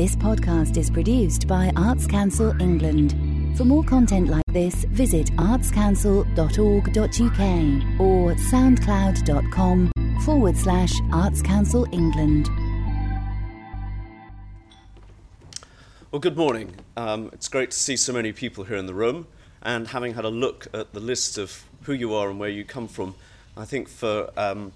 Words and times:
This 0.00 0.16
podcast 0.16 0.78
is 0.78 0.88
produced 0.88 1.46
by 1.46 1.70
Arts 1.76 2.06
Council 2.06 2.58
England. 2.58 3.14
For 3.54 3.66
more 3.66 3.84
content 3.84 4.30
like 4.30 4.46
this, 4.46 4.84
visit 4.84 5.26
artscouncil.org.uk 5.32 8.00
or 8.00 8.34
soundcloud.com 8.34 9.92
forward 10.24 10.56
slash 10.56 10.94
Arts 11.12 11.42
Council 11.42 11.86
England. 11.92 12.48
Well, 16.10 16.20
good 16.20 16.38
morning. 16.38 16.76
Um, 16.96 17.28
it's 17.34 17.48
great 17.48 17.72
to 17.72 17.76
see 17.76 17.98
so 17.98 18.14
many 18.14 18.32
people 18.32 18.64
here 18.64 18.78
in 18.78 18.86
the 18.86 18.94
room. 18.94 19.26
And 19.60 19.88
having 19.88 20.14
had 20.14 20.24
a 20.24 20.30
look 20.30 20.66
at 20.72 20.94
the 20.94 21.00
list 21.00 21.36
of 21.36 21.62
who 21.82 21.92
you 21.92 22.14
are 22.14 22.30
and 22.30 22.40
where 22.40 22.48
you 22.48 22.64
come 22.64 22.88
from, 22.88 23.16
I 23.54 23.66
think 23.66 23.86
for 23.86 24.30
um, 24.38 24.72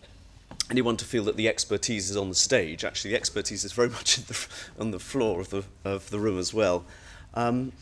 anyone 0.71 0.97
to 0.97 1.05
feel 1.05 1.25
that 1.25 1.37
the 1.37 1.49
expertise 1.49 2.11
is 2.11 2.17
on 2.17 2.29
the 2.29 2.35
stage, 2.35 2.85
actually, 2.85 3.13
the 3.13 3.17
expertise 3.17 3.65
is 3.65 3.73
very 3.73 3.89
much 3.99 4.17
the, 4.17 4.47
on 4.79 4.91
the 4.91 4.99
floor 4.99 5.41
of 5.41 5.51
the, 5.51 5.65
of 5.85 6.11
the 6.11 6.19
room 6.19 6.39
as 6.39 6.55
well. 6.55 6.85
Um, 7.35 7.73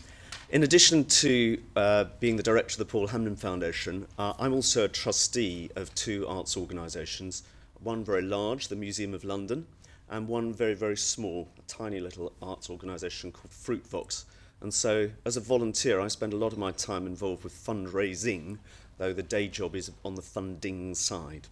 in 0.50 0.62
addition 0.62 1.06
to 1.06 1.58
uh, 1.77 2.05
being 2.20 2.36
the 2.36 2.42
director 2.42 2.74
of 2.74 2.78
the 2.78 2.84
Paul 2.84 3.08
Hamlyn 3.08 3.38
Foundation, 3.38 4.06
uh, 4.18 4.34
I'm 4.38 4.52
also 4.52 4.84
a 4.84 4.88
trustee 4.88 5.70
of 5.77 5.95
two 5.95 6.27
arts 6.28 6.56
organisations, 6.56 7.42
one 7.82 8.05
very 8.05 8.22
large, 8.22 8.68
the 8.68 8.77
Museum 8.77 9.14
of 9.14 9.24
London, 9.24 9.66
and 10.10 10.28
one 10.28 10.52
very, 10.52 10.74
very 10.74 10.96
small, 10.96 11.48
a 11.58 11.62
tiny 11.62 12.00
little 12.00 12.33
arts 12.42 12.69
organisation 12.69 13.33
called 13.33 13.50
Fruitvox. 13.50 14.24
And 14.60 14.72
so, 14.72 15.10
as 15.24 15.38
a 15.38 15.41
volunteer, 15.41 16.00
I 16.00 16.08
spend 16.08 16.34
a 16.34 16.36
lot 16.36 16.52
of 16.52 16.58
my 16.58 16.70
time 16.70 17.06
involved 17.06 17.44
with 17.44 17.55
fundraising, 17.55 18.58
though 18.98 19.14
the 19.14 19.22
day 19.22 19.48
job 19.48 19.74
is 19.74 19.91
on 20.05 20.16
the 20.16 20.22
funding 20.22 20.94
side. 20.94 21.48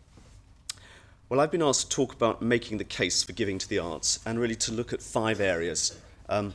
Well, 1.31 1.39
I've 1.39 1.53
been 1.53 1.63
asked 1.63 1.83
to 1.83 1.89
talk 1.89 2.13
about 2.13 2.43
making 2.43 2.79
the 2.79 2.85
case 2.85 3.23
for 3.23 3.33
giving 3.33 3.57
to 3.59 3.69
the 3.69 3.79
arts 3.79 4.19
and 4.27 4.41
really 4.41 4.57
to 4.57 4.73
look 4.73 4.93
at 4.93 5.01
five 5.01 5.41
areas. 5.41 5.97
Um, 6.29 6.55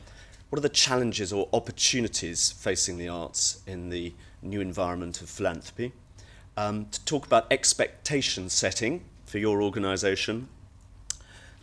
what 0.50 0.58
are 0.58 0.60
the 0.60 0.68
challenges 0.68 1.32
or 1.32 1.48
opportunities 1.54 2.52
facing 2.52 2.98
the 2.98 3.08
arts 3.08 3.62
in 3.66 3.88
the 3.88 4.12
new 4.42 4.60
environment 4.60 5.22
of 5.22 5.30
philanthropy? 5.30 5.92
Um, 6.58 6.88
to 6.90 7.02
talk 7.06 7.24
about 7.24 7.50
expectation 7.50 8.50
setting 8.50 9.02
for 9.24 9.38
your 9.38 9.62
organisation, 9.62 10.46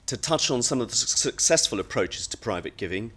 to 0.08 0.18
touch 0.18 0.50
on 0.50 0.64
some 0.64 0.82
of 0.82 0.90
the 0.90 0.96
successful 0.96 1.80
approaches 1.80 2.26
to 2.26 2.38
private 2.38 2.78
giving, 2.78 3.12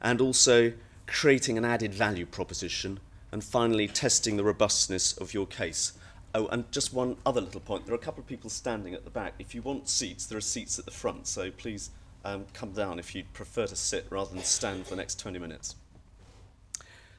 and 0.00 0.20
also 0.20 0.74
creating 1.08 1.58
an 1.58 1.64
added 1.64 1.92
value 1.92 2.24
proposition, 2.24 3.00
and 3.32 3.42
finally 3.42 3.88
testing 3.88 4.36
the 4.36 4.44
robustness 4.44 5.12
of 5.18 5.34
your 5.34 5.46
case. 5.46 5.94
Oh, 6.32 6.46
and 6.48 6.70
just 6.70 6.92
one 6.92 7.16
other 7.26 7.40
little 7.40 7.60
point. 7.60 7.86
There 7.86 7.94
are 7.94 7.98
a 7.98 8.00
couple 8.00 8.20
of 8.20 8.26
people 8.26 8.50
standing 8.50 8.94
at 8.94 9.04
the 9.04 9.10
back. 9.10 9.34
If 9.38 9.54
you 9.54 9.62
want 9.62 9.88
seats, 9.88 10.26
there 10.26 10.38
are 10.38 10.42
seats 10.42 10.78
at 10.78 10.84
the 10.84 10.92
front, 10.92 11.26
so 11.26 11.50
please 11.50 11.90
um, 12.24 12.46
come 12.52 12.72
down 12.72 12.98
if 13.00 13.14
you'd 13.14 13.32
prefer 13.32 13.66
to 13.66 13.74
sit 13.74 14.06
rather 14.10 14.32
than 14.32 14.44
stand 14.44 14.84
for 14.84 14.90
the 14.90 14.96
next 14.96 15.18
20 15.18 15.38
minutes. 15.40 15.74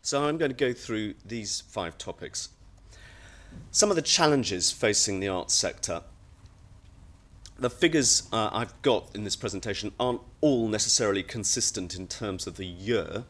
So 0.02 0.24
I'm 0.24 0.38
going 0.38 0.52
to 0.52 0.58
go 0.58 0.72
through 0.74 1.16
these 1.26 1.62
five 1.62 1.98
topics. 1.98 2.50
Some 3.72 3.90
of 3.90 3.98
the 3.98 4.02
challenges 4.02 4.72
facing 4.72 5.20
the 5.20 5.28
arts 5.28 5.54
sector. 5.54 6.04
The 7.60 7.70
figures 7.70 8.28
uh, 8.32 8.50
I've 8.52 8.82
got 8.82 9.14
in 9.14 9.26
this 9.26 9.36
presentation 9.36 9.92
aren't 10.00 10.22
all 10.40 10.68
necessarily 10.68 11.22
consistent 11.22 11.96
in 11.96 12.08
terms 12.08 12.48
of 12.48 12.56
the 12.56 12.66
year, 12.66 13.26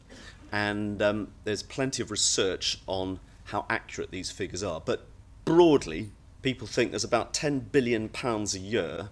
and 0.51 1.01
um, 1.01 1.31
there's 1.43 1.63
plenty 1.63 2.03
of 2.03 2.11
research 2.11 2.79
on 2.87 3.19
how 3.45 3.65
accurate 3.69 4.11
these 4.11 4.31
figures 4.31 4.63
are. 4.63 4.79
But 4.79 5.05
broadly, 5.51 6.09
people 6.41 6.65
think 6.65 6.91
there's 6.91 7.03
about 7.03 7.33
10 7.33 7.59
billion 7.73 8.07
pounds 8.07 8.55
a 8.55 8.59
year 8.59 9.09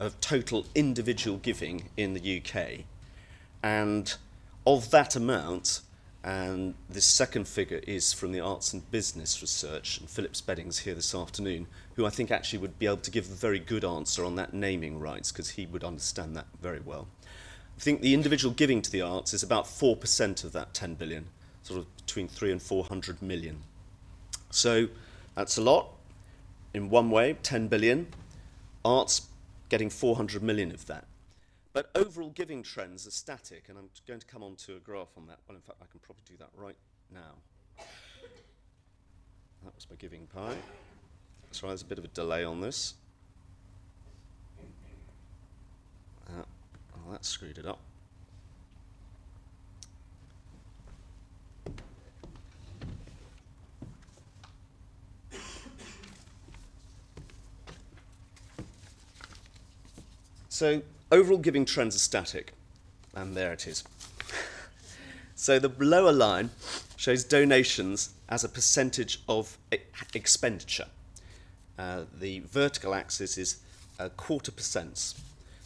of 0.00 0.18
total 0.20 0.64
individual 0.74 1.36
giving 1.36 1.90
in 1.98 2.14
the 2.14 2.40
UK. 2.40 2.86
And 3.62 4.14
of 4.66 4.90
that 4.90 5.14
amount, 5.16 5.82
and 6.24 6.74
this 6.88 7.04
second 7.04 7.46
figure 7.46 7.82
is 7.86 8.14
from 8.14 8.32
the 8.32 8.40
Arts 8.40 8.72
and 8.72 8.90
Business 8.90 9.42
Research, 9.42 9.98
and 9.98 10.08
Philip 10.08 10.32
Spedding's 10.32 10.78
here 10.78 10.94
this 10.94 11.14
afternoon, 11.14 11.66
who 11.96 12.06
I 12.06 12.10
think 12.10 12.30
actually 12.30 12.60
would 12.60 12.78
be 12.78 12.86
able 12.86 12.96
to 12.96 13.10
give 13.10 13.26
a 13.26 13.34
very 13.34 13.58
good 13.58 13.84
answer 13.84 14.24
on 14.24 14.36
that 14.36 14.54
naming 14.54 14.98
rights, 14.98 15.30
because 15.30 15.50
he 15.50 15.66
would 15.66 15.84
understand 15.84 16.34
that 16.36 16.46
very 16.62 16.80
well. 16.80 17.06
I 17.76 17.80
think 17.80 18.00
the 18.00 18.14
individual 18.14 18.54
giving 18.54 18.80
to 18.80 18.90
the 18.90 19.02
arts 19.02 19.34
is 19.34 19.42
about 19.42 19.66
4% 19.66 20.42
of 20.42 20.52
that 20.52 20.72
10 20.72 20.94
billion, 20.94 21.26
sort 21.62 21.80
of 21.80 21.96
between 21.98 22.28
3 22.28 22.50
and 22.50 22.62
400 22.62 23.20
million. 23.20 23.64
So 24.50 24.88
that's 25.34 25.58
a 25.58 25.62
lot. 25.62 25.88
In 26.74 26.90
one 26.90 27.10
way, 27.10 27.36
10 27.42 27.68
billion. 27.68 28.06
Arts 28.84 29.28
getting 29.68 29.90
400 29.90 30.42
million 30.42 30.72
of 30.72 30.86
that. 30.86 31.06
But 31.72 31.90
overall 31.94 32.30
giving 32.30 32.62
trends 32.62 33.06
are 33.06 33.10
static, 33.10 33.64
and 33.68 33.78
I'm 33.78 33.88
going 34.06 34.20
to 34.20 34.26
come 34.26 34.42
on 34.42 34.56
to 34.56 34.76
a 34.76 34.78
graph 34.78 35.08
on 35.16 35.26
that. 35.28 35.38
Well, 35.48 35.56
in 35.56 35.62
fact, 35.62 35.78
I 35.80 35.86
can 35.90 36.00
probably 36.00 36.22
do 36.26 36.36
that 36.38 36.50
right 36.54 36.76
now. 37.12 37.34
That 39.64 39.74
was 39.74 39.86
my 39.88 39.96
giving 39.96 40.26
pie. 40.26 40.56
Sorry, 41.52 41.70
there's 41.70 41.82
a 41.82 41.86
bit 41.86 41.98
of 41.98 42.04
a 42.04 42.08
delay 42.08 42.44
on 42.44 42.60
this. 42.60 42.94
Uh, 46.28 46.42
oh, 46.96 47.12
that 47.12 47.24
screwed 47.24 47.58
it 47.58 47.66
up. 47.66 47.78
So 60.62 60.80
overall 61.10 61.38
giving 61.38 61.64
trends 61.64 61.96
are 61.96 61.98
static, 61.98 62.52
and 63.16 63.36
there 63.36 63.52
it 63.52 63.66
is. 63.66 63.82
so 65.34 65.58
the 65.58 65.72
lower 65.84 66.12
line 66.12 66.50
shows 66.94 67.24
donations 67.24 68.10
as 68.28 68.44
a 68.44 68.48
percentage 68.48 69.20
of 69.28 69.58
expenditure. 70.14 70.86
Uh, 71.76 72.02
the 72.16 72.44
vertical 72.46 72.94
axis 72.94 73.36
is 73.36 73.56
a 73.98 74.08
quarter 74.08 74.52
percent. 74.52 75.14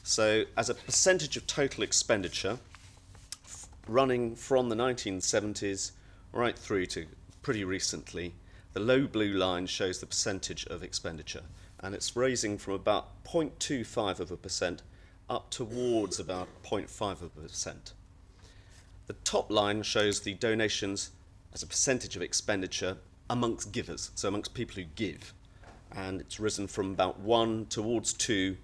So 0.02 0.44
as 0.56 0.70
a 0.70 0.74
percentage 0.74 1.36
of 1.36 1.46
total 1.46 1.84
expenditure, 1.84 2.58
running 3.86 4.34
from 4.34 4.70
the 4.70 4.76
1970s 4.76 5.90
right 6.32 6.58
through 6.58 6.86
to 6.86 7.04
pretty 7.42 7.64
recently, 7.64 8.32
the 8.72 8.80
low 8.80 9.06
blue 9.06 9.34
line 9.34 9.66
shows 9.66 9.98
the 9.98 10.06
percentage 10.06 10.64
of 10.68 10.82
expenditure 10.82 11.42
and 11.80 11.94
it's 11.94 12.16
raising 12.16 12.58
from 12.58 12.74
about 12.74 13.24
0.25 13.24 14.20
of 14.20 14.30
a 14.30 14.36
percent 14.36 14.82
up 15.28 15.50
towards 15.50 16.18
about 16.20 16.48
0.5 16.62 17.12
of 17.22 17.22
a 17.36 17.40
percent. 17.40 17.92
The 19.06 19.14
top 19.24 19.50
line 19.50 19.82
shows 19.82 20.20
the 20.20 20.34
donations 20.34 21.10
as 21.52 21.62
a 21.62 21.66
percentage 21.66 22.16
of 22.16 22.22
expenditure 22.22 22.98
amongst 23.30 23.72
givers, 23.72 24.10
so 24.14 24.28
amongst 24.28 24.54
people 24.54 24.76
who 24.76 24.88
give. 24.94 25.32
And 25.92 26.20
it's 26.20 26.40
risen 26.40 26.66
from 26.66 26.92
about 26.92 27.20
1 27.20 27.66
towards 27.66 28.12
2, 28.12 28.56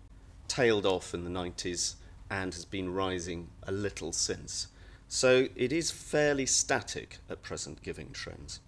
tailed 0.48 0.86
off 0.86 1.14
in 1.14 1.24
the 1.24 1.30
90s, 1.30 1.94
and 2.30 2.52
has 2.54 2.64
been 2.64 2.92
rising 2.92 3.48
a 3.64 3.72
little 3.72 4.12
since. 4.12 4.68
So 5.08 5.48
it 5.54 5.72
is 5.72 5.90
fairly 5.90 6.46
static 6.46 7.18
at 7.28 7.42
present 7.42 7.82
giving 7.82 8.10
trends. 8.12 8.60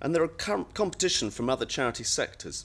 And 0.00 0.14
there 0.14 0.22
are 0.22 0.28
com- 0.28 0.66
competition 0.72 1.30
from 1.30 1.50
other 1.50 1.66
charity 1.66 2.04
sectors. 2.04 2.64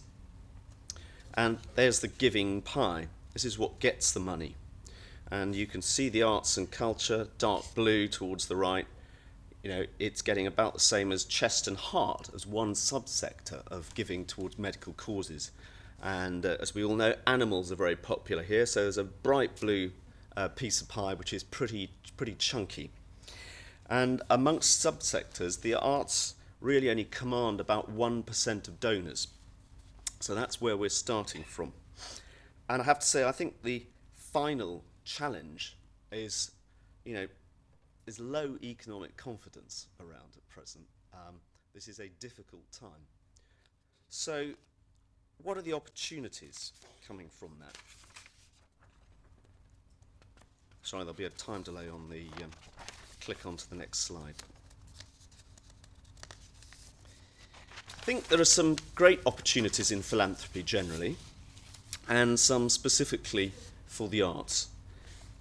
And 1.38 1.57
there's 1.75 2.00
the 2.00 2.07
giving 2.07 2.62
pie. 2.62 3.07
This 3.34 3.46
is 3.46 3.59
what 3.59 3.79
gets 3.79 4.12
the 4.12 4.19
money. 4.19 4.56
And 5.29 5.56
you 5.56 5.68
can 5.68 5.81
see 5.81 6.09
the 6.09 6.23
arts 6.23 6.57
and 6.57 6.69
culture, 6.69 7.28
dark 7.38 7.66
blue 7.73 8.07
towards 8.07 8.47
the 8.47 8.56
right. 8.56 8.88
You 9.63 9.69
know, 9.69 9.85
it's 10.00 10.22
getting 10.22 10.47
about 10.47 10.74
the 10.74 10.79
same 10.79 11.12
as 11.12 11.25
chest 11.25 11.68
and 11.68 11.75
heart 11.75 12.29
as 12.34 12.45
one 12.45 12.74
subsector 12.74 13.66
of 13.68 13.94
giving 13.95 14.25
towards 14.25 14.59
medical 14.59 14.94
causes. 14.94 15.51
And 16.01 16.45
uh, 16.45 16.57
as 16.62 16.75
we 16.75 16.84
all 16.84 16.95
know, 16.95 17.16
animals 17.25 17.72
are 17.72 17.75
very 17.75 17.95
popular 17.95 18.44
here. 18.44 18.66
So 18.66 18.84
there's 18.84 18.97
a 18.97 19.03
bright 19.03 19.59
blue 19.59 19.91
uh, 20.38 20.50
piece 20.50 20.81
of 20.81 20.88
pie 20.88 21.16
which 21.16 21.34
is 21.34 21.44
pretty, 21.44 21.90
pretty 22.16 22.35
chunky. 22.35 22.92
And 23.89 24.21
amongst 24.30 24.83
subsectors, 24.83 25.62
the 25.62 25.75
arts 25.75 26.36
really 26.62 26.89
only 26.89 27.06
command 27.06 27.59
about 27.59 27.95
1% 27.95 28.68
of 28.68 28.80
donors. 28.80 29.27
So 30.19 30.33
that's 30.35 30.62
where 30.62 30.77
we're 30.77 30.89
starting 30.89 31.44
from. 31.44 31.73
And 32.69 32.81
I 32.81 32.85
have 32.85 33.00
to 33.00 33.06
say, 33.06 33.23
I 33.23 33.31
think 33.31 33.62
the 33.62 33.85
final 34.15 34.83
challenge 35.03 35.77
is, 36.12 36.51
you 37.03 37.13
know, 37.13 37.27
is 38.07 38.19
low 38.19 38.57
economic 38.63 39.15
confidence 39.17 39.88
around 40.00 40.35
at 40.35 40.47
present. 40.50 40.85
Um, 41.13 41.35
this 41.73 41.88
is 41.88 42.00
a 42.00 42.07
difficult 42.19 42.63
time. 42.71 42.89
So, 44.09 44.51
what 45.44 45.57
are 45.57 45.62
the 45.62 45.73
opportunities 45.73 46.71
coming 47.06 47.27
from 47.29 47.51
that? 47.59 47.75
Sorry, 50.83 51.03
there'll 51.03 51.13
be 51.15 51.25
a 51.25 51.29
time 51.31 51.63
delay 51.63 51.89
on 51.89 52.09
the 52.09 52.27
um, 52.44 52.51
click 53.21 53.45
onto 53.45 53.65
the 53.69 53.75
next 53.75 54.00
slide. 54.00 54.35
Think 58.06 58.28
there 58.28 58.40
are 58.40 58.46
some 58.46 58.75
great 58.94 59.19
opportunities 59.25 59.90
in 59.90 60.04
philanthropy 60.04 60.62
generally, 60.62 61.16
and 62.07 62.40
some 62.40 62.69
specifically 62.69 63.52
for 63.88 64.07
the 64.10 64.22
arts. 64.22 64.68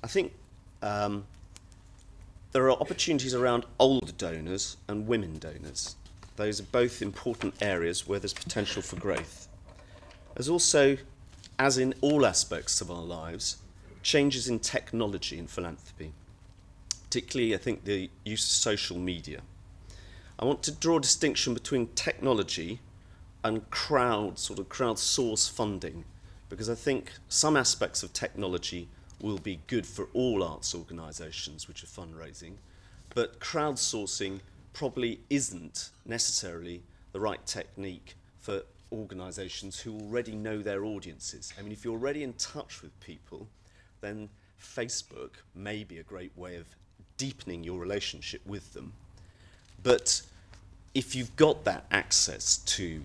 I 0.03 0.07
think 0.07 0.33
um, 0.81 1.27
there 2.53 2.65
are 2.65 2.71
opportunities 2.71 3.35
around 3.35 3.67
older 3.79 4.13
donors 4.13 4.79
and 4.89 5.07
women 5.07 5.39
donors. 5.39 5.95
Those 6.37 6.59
are 6.59 6.65
both 6.73 7.03
important 7.03 7.53
areas 7.61 8.09
where 8.09 8.19
there's 8.19 8.33
potential 8.33 8.81
for 8.81 8.97
growth. 8.97 9.47
There's 10.35 10.49
also, 10.49 10.97
as 11.59 11.77
in 11.77 11.93
all 12.01 12.25
aspects 12.25 12.81
of 12.81 12.91
our 12.91 13.03
lives, 13.03 13.59
changes 14.03 14.49
in 14.49 14.59
technology 14.59 15.39
and 15.39 15.51
philanthropy, 15.51 16.13
particularly, 17.05 17.55
I 17.55 17.59
think, 17.59 17.85
the 17.85 18.09
use 18.25 18.43
of 18.43 18.53
social 18.53 18.97
media. 18.97 19.43
I 20.39 20.45
want 20.45 20.63
to 20.65 20.73
draw 20.73 20.99
a 20.99 21.01
distinction 21.01 21.55
between 21.55 21.89
technology 21.95 22.81
and 23.45 23.71
crowd, 23.71 24.39
sort 24.39 24.59
of 24.59 24.69
crowdsource 24.69 25.51
funding, 25.51 26.05
because 26.49 26.69
I 26.69 26.75
think 26.75 27.13
some 27.29 27.57
aspects 27.57 28.03
of 28.03 28.13
technology 28.13 28.89
will 29.21 29.39
be 29.39 29.61
good 29.69 29.87
for 29.87 30.09
all 30.13 30.43
arts 30.43 30.75
organisations 30.75 31.69
which 31.69 31.85
are 31.85 31.87
fundraising, 31.87 32.55
but 33.15 33.39
crowdsourcing 33.39 34.41
probably 34.73 35.21
isn't 35.31 35.91
necessarily 36.05 36.83
the 37.13 37.21
right 37.21 37.47
technique 37.47 38.17
for 38.41 38.63
organisations 38.91 39.79
who 39.79 39.97
already 40.01 40.35
know 40.35 40.61
their 40.63 40.85
audiences. 40.85 41.53
I 41.59 41.63
mean, 41.63 41.73
if 41.73 41.85
you're 41.85 41.95
already 41.95 42.25
in 42.25 42.33
touch 42.35 42.83
with 42.83 42.99
people, 43.01 43.47
then 44.01 44.29
Facebook 44.61 45.31
may 45.55 45.85
be 45.85 45.99
a 45.99 46.03
great 46.03 46.37
way 46.37 46.57
of 46.57 46.67
deepening 47.17 47.63
your 47.63 47.79
relationship 47.79 48.45
with 48.45 48.73
them. 48.73 48.93
But 49.85 50.23
if 50.95 51.15
you've 51.15 51.37
got 51.37 51.65
that 51.65 51.85
access 51.93 52.57
to 52.57 53.03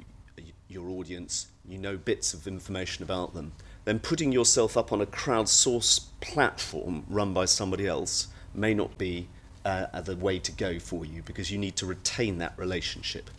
your 0.68 0.90
audience, 0.90 1.48
you 1.68 1.78
know 1.78 1.98
bits 1.98 2.34
of 2.34 2.48
information 2.48 3.04
about 3.04 3.36
them, 3.36 3.52
then 3.86 4.00
putting 4.00 4.32
yourself 4.32 4.76
up 4.76 4.92
on 4.92 5.02
a 5.02 5.06
crowdsourced 5.06 6.06
platform 6.22 7.06
run 7.08 7.34
by 7.34 7.46
somebody 7.46 7.86
else 7.86 8.28
may 8.54 8.74
not 8.74 8.98
be 8.98 9.28
uh, 9.66 10.02
the 10.02 10.16
way 10.16 10.40
to 10.40 10.52
go 10.52 10.80
for 10.80 11.06
you 11.06 11.22
because 11.24 11.52
you 11.52 11.58
need 11.58 11.76
to 11.76 11.86
retain 11.86 12.38
that 12.38 12.58
relationship. 12.58 13.30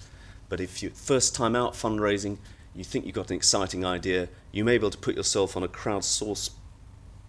But 0.48 0.60
if 0.60 0.82
you're 0.82 0.92
first 0.92 1.34
time 1.34 1.56
out 1.56 1.72
fundraising, 1.72 2.38
you 2.74 2.84
think 2.84 3.06
you've 3.06 3.14
got 3.14 3.30
an 3.30 3.36
exciting 3.36 3.84
idea, 3.84 4.28
you 4.52 4.64
may 4.64 4.72
be 4.76 4.82
able 4.82 4.90
to 4.90 4.98
put 4.98 5.16
yourself 5.16 5.56
on 5.56 5.62
a 5.62 5.68
crowdsourced 5.68 6.50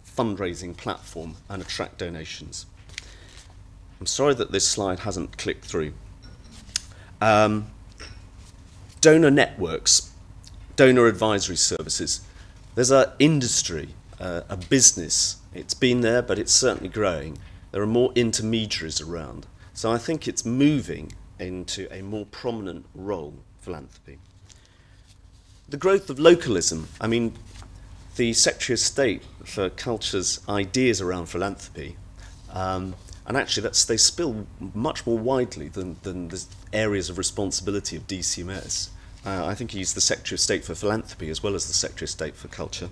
fundraising 0.05 0.75
platform 0.75 1.35
and 1.49 1.61
attract 1.61 1.99
donations. 1.99 2.65
I'm 4.01 4.07
sorry 4.07 4.33
that 4.33 4.51
this 4.51 4.67
slide 4.67 5.01
hasn't 5.01 5.37
clicked 5.37 5.63
through. 5.63 5.93
Um, 7.21 7.67
donor 8.99 9.29
networks, 9.29 10.09
donor 10.75 11.05
advisory 11.05 11.55
services. 11.55 12.21
There's 12.73 12.89
an 12.89 13.11
industry, 13.19 13.89
uh, 14.19 14.41
a 14.49 14.57
business. 14.57 15.35
It's 15.53 15.75
been 15.75 16.01
there, 16.01 16.23
but 16.23 16.39
it's 16.39 16.51
certainly 16.51 16.89
growing. 16.89 17.37
There 17.71 17.83
are 17.83 17.87
more 17.87 18.11
intermediaries 18.15 18.99
around. 18.99 19.45
So 19.75 19.91
I 19.91 19.99
think 19.99 20.27
it's 20.27 20.43
moving 20.43 21.13
into 21.37 21.87
a 21.93 22.01
more 22.01 22.25
prominent 22.25 22.87
role, 22.95 23.35
philanthropy. 23.59 24.17
The 25.69 25.77
growth 25.77 26.09
of 26.09 26.17
localism. 26.17 26.87
I 26.99 27.05
mean, 27.05 27.35
the 28.15 28.33
Secretary 28.33 28.73
of 28.73 28.79
State 28.79 29.21
for 29.45 29.69
Culture's 29.69 30.39
ideas 30.49 31.01
around 31.01 31.27
philanthropy 31.27 31.97
um, 32.51 32.95
and 33.31 33.37
actually, 33.37 33.63
that's, 33.63 33.85
they 33.85 33.95
spill 33.95 34.45
much 34.73 35.07
more 35.07 35.17
widely 35.17 35.69
than, 35.69 35.95
than 36.03 36.27
the 36.27 36.45
areas 36.73 37.09
of 37.09 37.17
responsibility 37.17 37.95
of 37.95 38.05
DCMS. 38.05 38.89
Uh, 39.25 39.45
I 39.45 39.55
think 39.55 39.71
he's 39.71 39.93
the 39.93 40.01
Secretary 40.01 40.35
of 40.35 40.41
State 40.41 40.65
for 40.65 40.75
Philanthropy 40.75 41.29
as 41.29 41.41
well 41.41 41.55
as 41.55 41.65
the 41.65 41.73
Secretary 41.73 42.07
of 42.07 42.09
State 42.09 42.35
for 42.35 42.49
Culture. 42.49 42.89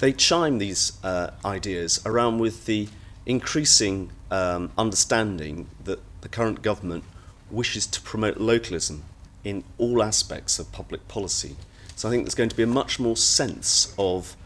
They 0.00 0.12
chime 0.12 0.58
these 0.58 1.02
uh, 1.02 1.30
ideas 1.46 1.98
around 2.04 2.40
with 2.40 2.66
the 2.66 2.88
increasing 3.24 4.10
um, 4.30 4.70
understanding 4.76 5.70
that 5.84 6.00
the 6.20 6.28
current 6.28 6.60
government 6.60 7.04
wishes 7.50 7.86
to 7.86 8.02
promote 8.02 8.36
localism 8.36 9.02
in 9.44 9.64
all 9.78 10.02
aspects 10.02 10.58
of 10.58 10.70
public 10.72 11.08
policy. 11.08 11.56
So 11.94 12.06
I 12.06 12.12
think 12.12 12.24
there's 12.24 12.34
going 12.34 12.50
to 12.50 12.56
be 12.56 12.64
a 12.64 12.66
much 12.66 13.00
more 13.00 13.16
sense 13.16 13.94
of 13.98 14.36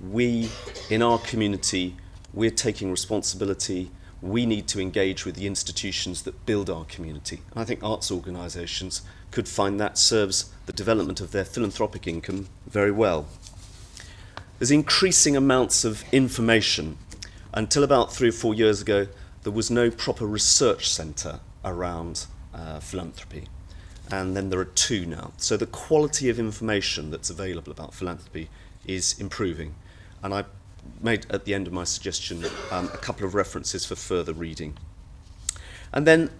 we 0.00 0.50
in 0.90 1.00
our 1.00 1.20
community, 1.20 1.94
we're 2.34 2.50
taking 2.50 2.90
responsibility 2.90 3.92
we 4.22 4.46
need 4.46 4.66
to 4.68 4.80
engage 4.80 5.24
with 5.24 5.34
the 5.34 5.46
institutions 5.46 6.22
that 6.22 6.46
build 6.46 6.70
our 6.70 6.84
community. 6.84 7.40
And 7.50 7.60
I 7.60 7.64
think 7.64 7.82
arts 7.82 8.10
organisations 8.10 9.02
could 9.30 9.48
find 9.48 9.78
that 9.78 9.98
serves 9.98 10.50
the 10.66 10.72
development 10.72 11.20
of 11.20 11.32
their 11.32 11.44
philanthropic 11.44 12.06
income 12.06 12.48
very 12.66 12.90
well. 12.90 13.26
There's 14.58 14.70
increasing 14.70 15.36
amounts 15.36 15.84
of 15.84 16.02
information. 16.12 16.96
Until 17.52 17.84
about 17.84 18.12
three 18.12 18.30
or 18.30 18.32
four 18.32 18.54
years 18.54 18.80
ago, 18.80 19.08
there 19.42 19.52
was 19.52 19.70
no 19.70 19.90
proper 19.90 20.26
research 20.26 20.88
centre 20.88 21.40
around 21.64 22.26
uh, 22.54 22.80
philanthropy. 22.80 23.48
And 24.10 24.36
then 24.36 24.50
there 24.50 24.60
are 24.60 24.64
two 24.64 25.04
now. 25.04 25.32
So 25.36 25.56
the 25.56 25.66
quality 25.66 26.28
of 26.28 26.38
information 26.38 27.10
that's 27.10 27.28
available 27.28 27.72
about 27.72 27.92
philanthropy 27.92 28.48
is 28.86 29.18
improving. 29.18 29.74
And 30.22 30.32
I 30.32 30.44
made 31.00 31.26
at 31.30 31.44
the 31.44 31.54
end 31.54 31.66
of 31.66 31.72
my 31.72 31.84
suggestion 31.84 32.44
um, 32.70 32.86
a 32.92 32.98
couple 32.98 33.26
of 33.26 33.34
references 33.34 33.84
for 33.84 33.96
further 33.96 34.32
reading. 34.32 34.76
And 35.92 36.06
then 36.06 36.30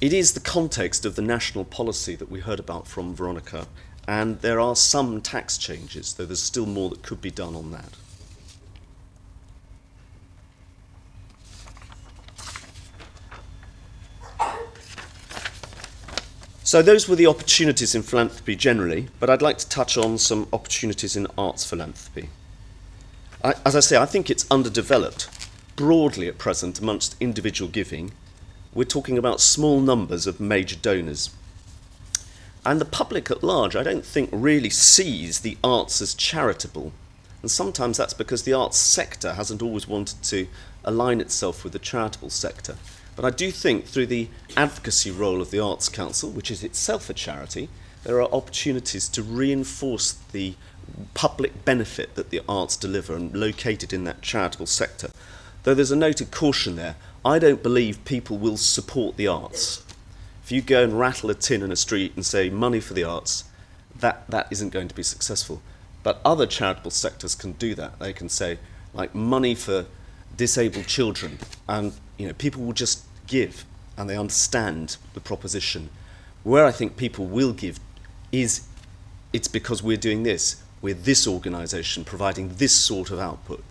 it 0.00 0.12
is 0.12 0.34
the 0.34 0.40
context 0.40 1.06
of 1.06 1.16
the 1.16 1.22
national 1.22 1.64
policy 1.64 2.16
that 2.16 2.30
we 2.30 2.40
heard 2.40 2.60
about 2.60 2.86
from 2.86 3.14
Veronica, 3.14 3.66
and 4.06 4.40
there 4.40 4.60
are 4.60 4.76
some 4.76 5.20
tax 5.20 5.58
changes, 5.58 6.12
though 6.12 6.26
there's 6.26 6.42
still 6.42 6.66
more 6.66 6.90
that 6.90 7.02
could 7.02 7.20
be 7.20 7.30
done 7.30 7.56
on 7.56 7.72
that. 7.72 7.96
So, 16.62 16.82
those 16.82 17.08
were 17.08 17.14
the 17.14 17.28
opportunities 17.28 17.94
in 17.94 18.02
philanthropy 18.02 18.56
generally, 18.56 19.08
but 19.20 19.30
I'd 19.30 19.40
like 19.40 19.56
to 19.58 19.68
touch 19.68 19.96
on 19.96 20.18
some 20.18 20.48
opportunities 20.52 21.14
in 21.14 21.28
arts 21.38 21.64
philanthropy. 21.64 22.28
I, 23.46 23.54
as 23.64 23.76
I 23.76 23.80
say, 23.80 23.96
I 23.96 24.06
think 24.06 24.28
it's 24.28 24.44
underdeveloped 24.50 25.28
broadly 25.76 26.26
at 26.26 26.36
present 26.36 26.80
amongst 26.80 27.14
individual 27.20 27.70
giving. 27.70 28.10
We're 28.74 28.82
talking 28.82 29.16
about 29.16 29.40
small 29.40 29.80
numbers 29.80 30.26
of 30.26 30.40
major 30.40 30.74
donors. 30.74 31.30
And 32.64 32.80
the 32.80 32.84
public 32.84 33.30
at 33.30 33.44
large, 33.44 33.76
I 33.76 33.84
don't 33.84 34.04
think, 34.04 34.30
really 34.32 34.68
sees 34.68 35.38
the 35.38 35.56
arts 35.62 36.02
as 36.02 36.12
charitable. 36.12 36.90
And 37.40 37.48
sometimes 37.48 37.98
that's 37.98 38.14
because 38.14 38.42
the 38.42 38.52
arts 38.52 38.78
sector 38.78 39.34
hasn't 39.34 39.62
always 39.62 39.86
wanted 39.86 40.24
to 40.24 40.48
align 40.84 41.20
itself 41.20 41.62
with 41.62 41.72
the 41.72 41.78
charitable 41.78 42.30
sector. 42.30 42.74
But 43.14 43.24
I 43.24 43.30
do 43.30 43.52
think 43.52 43.84
through 43.84 44.06
the 44.06 44.28
advocacy 44.56 45.12
role 45.12 45.40
of 45.40 45.52
the 45.52 45.60
Arts 45.60 45.88
Council, 45.88 46.30
which 46.30 46.50
is 46.50 46.64
itself 46.64 47.08
a 47.08 47.14
charity, 47.14 47.68
there 48.02 48.20
are 48.20 48.34
opportunities 48.34 49.08
to 49.10 49.22
reinforce 49.22 50.14
the 50.32 50.54
public 51.14 51.64
benefit 51.64 52.14
that 52.14 52.30
the 52.30 52.40
arts 52.48 52.76
deliver 52.76 53.14
and 53.14 53.34
located 53.34 53.92
in 53.92 54.04
that 54.04 54.22
charitable 54.22 54.66
sector. 54.66 55.10
Though 55.62 55.74
there's 55.74 55.90
a 55.90 55.96
noted 55.96 56.30
caution 56.30 56.76
there, 56.76 56.96
I 57.24 57.38
don't 57.38 57.62
believe 57.62 58.04
people 58.04 58.38
will 58.38 58.56
support 58.56 59.16
the 59.16 59.26
arts. 59.26 59.84
If 60.44 60.52
you 60.52 60.62
go 60.62 60.84
and 60.84 60.98
rattle 60.98 61.30
a 61.30 61.34
tin 61.34 61.62
in 61.62 61.72
a 61.72 61.76
street 61.76 62.12
and 62.14 62.24
say 62.24 62.50
money 62.50 62.78
for 62.80 62.94
the 62.94 63.04
arts, 63.04 63.44
that, 63.98 64.28
that 64.30 64.46
isn't 64.50 64.72
going 64.72 64.88
to 64.88 64.94
be 64.94 65.02
successful. 65.02 65.60
But 66.02 66.20
other 66.24 66.46
charitable 66.46 66.92
sectors 66.92 67.34
can 67.34 67.52
do 67.52 67.74
that. 67.74 67.98
They 67.98 68.12
can 68.12 68.28
say, 68.28 68.58
like, 68.94 69.14
money 69.14 69.56
for 69.56 69.86
disabled 70.36 70.86
children, 70.86 71.38
and 71.68 71.94
you 72.16 72.28
know, 72.28 72.34
people 72.34 72.62
will 72.62 72.72
just 72.72 73.04
give 73.26 73.64
and 73.96 74.08
they 74.08 74.16
understand 74.16 74.98
the 75.14 75.20
proposition. 75.20 75.90
Where 76.44 76.64
I 76.64 76.70
think 76.70 76.96
people 76.96 77.26
will 77.26 77.52
give 77.52 77.80
is 78.30 78.66
it's 79.32 79.48
because 79.48 79.82
we're 79.82 79.96
doing 79.96 80.22
this 80.22 80.62
we're 80.80 80.94
this 80.94 81.26
organisation 81.26 82.04
providing 82.04 82.54
this 82.56 82.74
sort 82.74 83.10
of 83.10 83.18
output. 83.18 83.62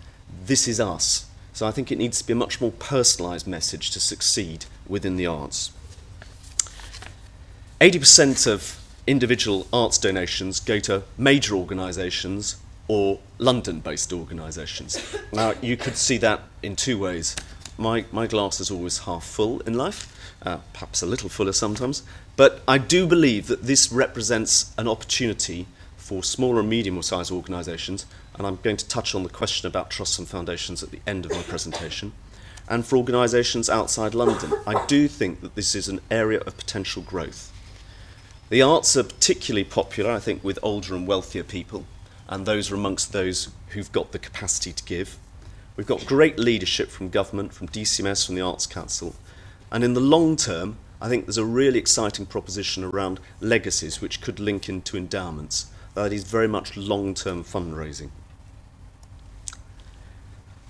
This 0.46 0.68
is 0.68 0.80
us. 0.80 1.28
So 1.54 1.66
I 1.66 1.72
think 1.72 1.92
it 1.92 1.98
needs 1.98 2.20
to 2.20 2.28
be 2.28 2.34
a 2.34 2.36
much 2.36 2.60
more 2.60 2.72
personalised 2.72 3.48
message 3.48 3.92
to 3.92 4.00
succeed 4.00 4.66
within 4.88 5.16
the 5.16 5.26
arts. 5.26 5.72
80% 7.80 8.48
of 8.52 8.82
individual 9.08 9.68
arts 9.72 9.98
donations 9.98 10.60
go 10.60 10.80
to 10.80 11.04
major 11.18 11.56
organisations 11.56 12.58
or 12.88 13.20
London 13.38 13.80
based 13.80 14.12
organisations. 14.14 15.16
Now, 15.32 15.54
you 15.62 15.78
could 15.78 15.96
see 15.96 16.18
that 16.18 16.42
in 16.62 16.76
two 16.76 17.00
ways. 17.00 17.36
My, 17.78 18.06
my 18.12 18.28
glass 18.28 18.60
is 18.60 18.72
always 18.72 19.00
half 19.00 19.24
full 19.24 19.60
in 19.62 19.74
life, 19.74 20.34
uh, 20.44 20.58
perhaps 20.74 21.02
a 21.02 21.06
little 21.06 21.30
fuller 21.30 21.54
sometimes, 21.54 22.04
but 22.36 22.62
I 22.68 22.78
do 22.78 23.06
believe 23.08 23.48
that 23.48 23.64
this 23.64 23.92
represents 23.92 24.74
an 24.78 24.88
opportunity 24.88 25.68
for 26.06 26.22
smaller 26.22 26.60
and 26.60 26.70
medium 26.70 27.02
sized 27.02 27.32
organisations, 27.32 28.06
and 28.36 28.46
I'm 28.46 28.60
going 28.62 28.78
to 28.78 28.88
touch 28.88 29.16
on 29.16 29.24
the 29.24 29.30
question 29.30 29.66
about 29.66 29.90
trusts 29.90 30.20
and 30.20 30.28
foundations 30.28 30.84
at 30.84 30.92
the 30.92 31.00
end 31.08 31.26
of 31.26 31.32
my 31.32 31.42
presentation, 31.42 32.14
and 32.70 32.86
for 32.86 32.98
organisations 32.98 33.72
outside 33.72 34.14
London. 34.14 34.54
I 34.68 34.86
do 34.86 35.08
think 35.08 35.42
that 35.42 35.56
this 35.56 35.74
is 35.74 35.88
an 35.88 36.02
area 36.12 36.42
of 36.42 36.58
potential 36.58 37.02
growth. 37.02 37.52
The 38.50 38.62
arts 38.62 38.96
are 38.96 39.04
particularly 39.04 39.64
popular, 39.64 40.12
I 40.12 40.20
think, 40.20 40.44
with 40.44 40.60
older 40.62 40.94
and 40.94 41.08
wealthier 41.08 41.44
people, 41.44 41.88
and 42.30 42.46
those 42.46 42.72
are 42.72 42.76
amongst 42.76 43.12
those 43.12 43.50
who've 43.70 43.92
got 43.92 44.12
the 44.12 44.20
capacity 44.20 44.74
to 44.74 44.84
give. 44.84 45.18
We've 45.76 45.88
got 45.88 46.06
great 46.06 46.38
leadership 46.38 46.92
from 46.92 47.10
government, 47.10 47.52
from 47.52 47.68
DCMS, 47.70 48.28
from 48.28 48.36
the 48.36 48.42
Arts 48.42 48.68
Council. 48.68 49.16
And 49.72 49.84
in 49.84 49.96
the 49.96 50.02
long 50.02 50.36
term, 50.36 50.78
I 51.02 51.10
think 51.10 51.26
there's 51.26 51.40
a 51.40 51.46
really 51.46 51.80
exciting 51.80 52.28
proposition 52.28 52.84
around 52.84 53.20
legacies 53.42 54.02
which 54.02 54.22
could 54.22 54.40
link 54.40 54.70
into 54.70 54.98
endowments. 54.98 55.72
Uh, 55.96 56.04
that 56.04 56.14
is 56.14 56.24
very 56.24 56.48
much 56.48 56.75
long 56.75 57.14
term 57.14 57.44
fundraising. 57.44 58.10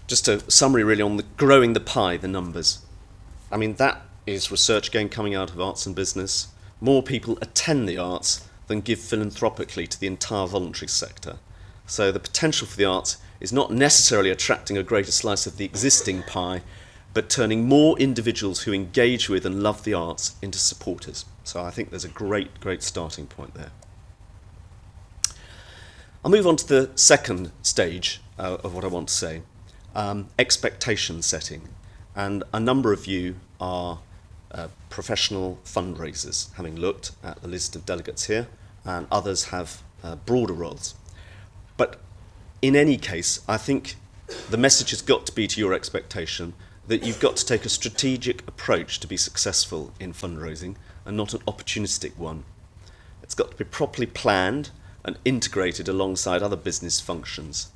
Just 0.07 0.27
a 0.27 0.49
summary 0.51 0.83
really 0.83 1.01
on 1.01 1.17
the 1.17 1.25
growing 1.35 1.73
the 1.73 1.79
pie, 1.79 2.17
the 2.17 2.27
numbers. 2.27 2.85
I 3.51 3.57
mean, 3.57 3.75
that 3.75 4.01
is 4.27 4.51
research 4.51 4.89
again 4.89 5.09
coming 5.09 5.33
out 5.33 5.51
of 5.51 5.59
arts 5.59 5.85
and 5.85 5.95
business. 5.95 6.49
More 6.79 7.01
people 7.01 7.37
attend 7.41 7.89
the 7.89 7.97
arts 7.97 8.47
than 8.67 8.81
give 8.81 8.99
philanthropically 8.99 9.87
to 9.87 9.99
the 9.99 10.07
entire 10.07 10.47
voluntary 10.47 10.87
sector. 10.87 11.37
So 11.87 12.11
the 12.11 12.19
potential 12.19 12.67
for 12.67 12.77
the 12.77 12.85
arts 12.85 13.17
is 13.39 13.53
not 13.53 13.71
necessarily 13.71 14.29
attracting 14.29 14.77
a 14.77 14.83
greater 14.83 15.11
slice 15.11 15.45
of 15.45 15.57
the 15.57 15.65
existing 15.65 16.23
pie, 16.23 16.61
but 17.13 17.29
turning 17.29 17.67
more 17.67 17.97
individuals 17.97 18.61
who 18.63 18.73
engage 18.73 19.29
with 19.29 19.45
and 19.45 19.63
love 19.63 19.83
the 19.83 19.93
arts 19.93 20.35
into 20.41 20.57
supporters. 20.57 21.25
So 21.43 21.63
I 21.63 21.71
think 21.71 21.89
there's 21.89 22.05
a 22.05 22.09
great, 22.09 22.59
great 22.59 22.83
starting 22.83 23.27
point 23.27 23.53
there. 23.53 23.71
I'll 26.25 26.31
move 26.31 26.47
on 26.47 26.55
to 26.55 26.67
the 26.67 26.89
second 26.95 27.51
stage 27.61 28.19
uh, 28.39 28.57
of 28.63 28.73
what 28.73 28.83
I 28.83 28.87
want 28.87 29.09
to 29.09 29.13
say 29.13 29.43
um, 29.93 30.29
expectation 30.39 31.21
setting. 31.21 31.69
And 32.15 32.43
a 32.51 32.59
number 32.59 32.91
of 32.91 33.05
you 33.05 33.35
are 33.61 33.99
uh, 34.51 34.69
professional 34.89 35.59
fundraisers, 35.63 36.51
having 36.53 36.77
looked 36.77 37.11
at 37.23 37.43
the 37.43 37.47
list 37.47 37.75
of 37.75 37.85
delegates 37.85 38.25
here, 38.25 38.47
and 38.83 39.05
others 39.11 39.49
have 39.49 39.83
uh, 40.03 40.15
broader 40.15 40.53
roles. 40.53 40.95
But 41.77 42.01
in 42.59 42.75
any 42.75 42.97
case, 42.97 43.41
I 43.47 43.57
think 43.57 43.93
the 44.49 44.57
message 44.57 44.89
has 44.89 45.03
got 45.03 45.27
to 45.27 45.31
be 45.31 45.45
to 45.45 45.59
your 45.59 45.75
expectation 45.75 46.53
that 46.87 47.03
you've 47.03 47.19
got 47.19 47.35
to 47.35 47.45
take 47.45 47.65
a 47.65 47.69
strategic 47.69 48.41
approach 48.47 48.99
to 49.01 49.05
be 49.05 49.15
successful 49.15 49.93
in 49.99 50.11
fundraising 50.11 50.75
and 51.05 51.15
not 51.15 51.35
an 51.35 51.41
opportunistic 51.41 52.17
one. 52.17 52.45
It's 53.21 53.35
got 53.35 53.51
to 53.51 53.57
be 53.57 53.63
properly 53.63 54.07
planned 54.07 54.71
and 55.05 55.17
integrated 55.23 55.87
alongside 55.87 56.41
other 56.41 56.57
business 56.57 56.99
functions. 56.99 57.69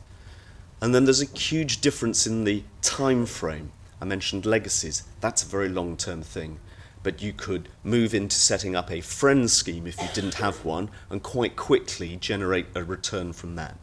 And 0.81 0.93
then 0.93 1.05
there's 1.05 1.21
a 1.21 1.37
huge 1.37 1.79
difference 1.79 2.25
in 2.25 2.43
the 2.43 2.63
time 2.81 3.25
frame. 3.25 3.71
I 4.01 4.05
mentioned 4.05 4.45
legacies. 4.45 5.03
That's 5.21 5.43
a 5.43 5.47
very 5.47 5.69
long 5.69 5.95
term 5.95 6.23
thing. 6.23 6.59
But 7.03 7.21
you 7.21 7.31
could 7.31 7.69
move 7.83 8.13
into 8.13 8.35
setting 8.35 8.75
up 8.75 8.91
a 8.91 8.99
friend 8.99 9.49
scheme 9.49 9.87
if 9.87 10.01
you 10.01 10.07
didn't 10.13 10.35
have 10.35 10.65
one 10.65 10.89
and 11.09 11.23
quite 11.23 11.55
quickly 11.55 12.17
generate 12.17 12.65
a 12.75 12.83
return 12.83 13.31
from 13.31 13.55
that. 13.55 13.77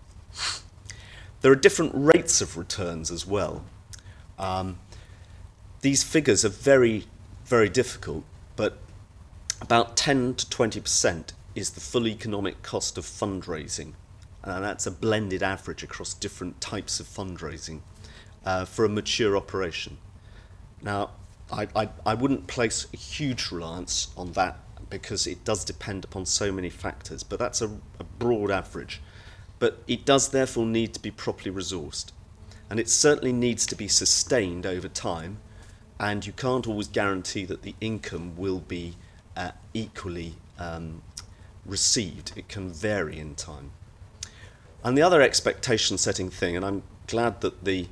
There 1.40 1.52
are 1.52 1.56
different 1.56 1.92
rates 1.94 2.40
of 2.40 2.56
returns 2.56 3.10
as 3.10 3.26
well. 3.26 3.64
Um, 4.38 4.78
these 5.80 6.02
figures 6.02 6.44
are 6.44 6.50
very, 6.50 7.06
very 7.44 7.68
difficult, 7.68 8.24
but 8.56 8.78
about 9.60 9.96
10 9.96 10.34
to 10.34 10.46
20% 10.46 11.32
is 11.56 11.70
the 11.70 11.80
full 11.80 12.06
economic 12.06 12.62
cost 12.62 12.98
of 12.98 13.04
fundraising. 13.04 13.94
And 14.44 14.62
that's 14.62 14.86
a 14.86 14.90
blended 14.92 15.42
average 15.42 15.82
across 15.82 16.14
different 16.14 16.60
types 16.60 17.00
of 17.00 17.06
fundraising 17.06 17.80
uh, 18.44 18.66
for 18.66 18.84
a 18.84 18.88
mature 18.88 19.36
operation. 19.36 19.96
Now, 20.82 21.10
I, 21.50 21.66
I, 21.74 21.88
I 22.04 22.14
wouldn't 22.14 22.46
place 22.46 22.86
a 22.92 22.96
huge 22.96 23.50
reliance 23.50 24.08
on 24.16 24.32
that 24.32 24.58
because 24.90 25.26
it 25.26 25.44
does 25.44 25.64
depend 25.64 26.04
upon 26.04 26.26
so 26.26 26.52
many 26.52 26.70
factors, 26.70 27.22
but 27.24 27.38
that's 27.40 27.60
a, 27.60 27.70
a 27.98 28.04
broad 28.04 28.50
average. 28.50 29.00
But 29.58 29.82
it 29.88 30.04
does 30.04 30.28
therefore 30.28 30.66
need 30.66 30.92
to 30.94 31.00
be 31.00 31.10
properly 31.10 31.50
resourced. 31.50 32.12
And 32.68 32.78
it 32.78 32.88
certainly 32.88 33.32
needs 33.32 33.64
to 33.66 33.76
be 33.76 33.88
sustained 33.88 34.66
over 34.66 34.88
time, 34.88 35.38
and 35.98 36.26
you 36.26 36.32
can't 36.32 36.66
always 36.66 36.88
guarantee 36.88 37.44
that 37.46 37.62
the 37.62 37.74
income 37.80 38.36
will 38.36 38.60
be 38.60 38.96
uh, 39.36 39.52
equally 39.72 40.34
um, 40.58 41.02
received. 41.66 42.32
It 42.36 42.48
can 42.48 42.70
vary 42.70 43.18
in 43.18 43.34
time. 43.34 43.72
And 44.84 44.96
the 44.96 45.02
other 45.02 45.20
expectation 45.20 45.98
setting 45.98 46.30
thing, 46.30 46.56
and 46.56 46.64
I'm 46.64 46.82
glad 47.06 47.40
that 47.40 47.64
the 47.64 47.88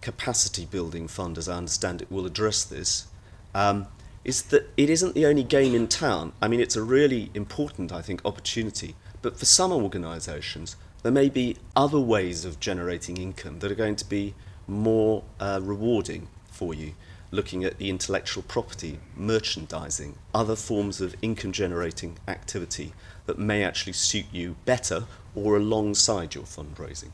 capacity 0.00 0.64
building 0.64 1.08
fund, 1.08 1.38
as 1.38 1.48
I 1.48 1.56
understand 1.56 2.02
it, 2.02 2.10
will 2.10 2.26
address 2.26 2.62
this, 2.64 3.06
um, 3.54 3.88
is 4.24 4.42
that 4.42 4.68
it 4.76 4.90
isn't 4.90 5.14
the 5.14 5.26
only 5.26 5.42
game 5.42 5.74
in 5.74 5.88
town. 5.88 6.32
I 6.40 6.48
mean, 6.48 6.60
it's 6.60 6.76
a 6.76 6.82
really 6.82 7.30
important, 7.34 7.92
I 7.92 8.02
think, 8.02 8.20
opportunity. 8.24 8.94
But 9.22 9.38
for 9.38 9.44
some 9.44 9.72
organisations, 9.72 10.76
there 11.02 11.12
may 11.12 11.28
be 11.28 11.56
other 11.74 12.00
ways 12.00 12.44
of 12.44 12.60
generating 12.60 13.16
income 13.16 13.60
that 13.60 13.70
are 13.70 13.76
going 13.76 13.96
to 13.96 14.04
be 14.04 14.34
more 14.66 15.22
uh, 15.38 15.60
rewarding 15.62 16.28
for 16.50 16.74
you. 16.74 16.94
Looking 17.30 17.64
at 17.64 17.78
the 17.78 17.90
intellectual 17.90 18.42
property, 18.42 19.00
merchandising, 19.16 20.16
other 20.34 20.56
forms 20.56 21.00
of 21.00 21.16
income 21.22 21.52
generating 21.52 22.18
activity 22.28 22.92
that 23.26 23.38
may 23.38 23.64
actually 23.64 23.94
suit 23.94 24.26
you 24.30 24.56
better 24.64 25.04
or 25.34 25.56
alongside 25.56 26.34
your 26.34 26.44
fundraising. 26.44 27.10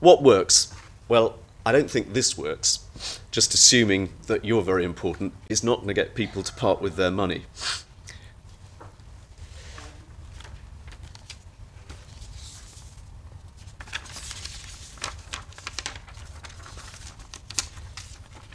What 0.00 0.22
works? 0.22 0.74
Well, 1.08 1.38
I 1.64 1.70
don't 1.70 1.90
think 1.90 2.12
this 2.12 2.36
works. 2.36 2.80
Just 3.30 3.54
assuming 3.54 4.12
that 4.26 4.44
you're 4.44 4.62
very 4.62 4.84
important 4.84 5.32
is 5.48 5.62
not 5.62 5.76
going 5.76 5.88
to 5.88 5.94
get 5.94 6.14
people 6.14 6.42
to 6.42 6.52
part 6.54 6.80
with 6.80 6.96
their 6.96 7.10
money. 7.10 7.44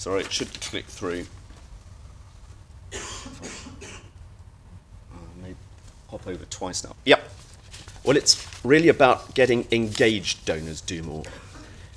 Sorry, 0.07 0.21
it 0.21 0.31
should 0.31 0.61
click 0.61 0.85
through. 0.85 1.25
Oh, 5.11 5.53
hop 6.09 6.25
over 6.25 6.45
twice 6.45 6.85
now. 6.85 6.95
Yep. 7.03 7.29
Well, 8.05 8.15
it's 8.15 8.47
really 8.63 8.87
about 8.87 9.35
getting 9.35 9.67
engaged 9.69 10.45
donors 10.45 10.79
do 10.79 11.03
more. 11.03 11.23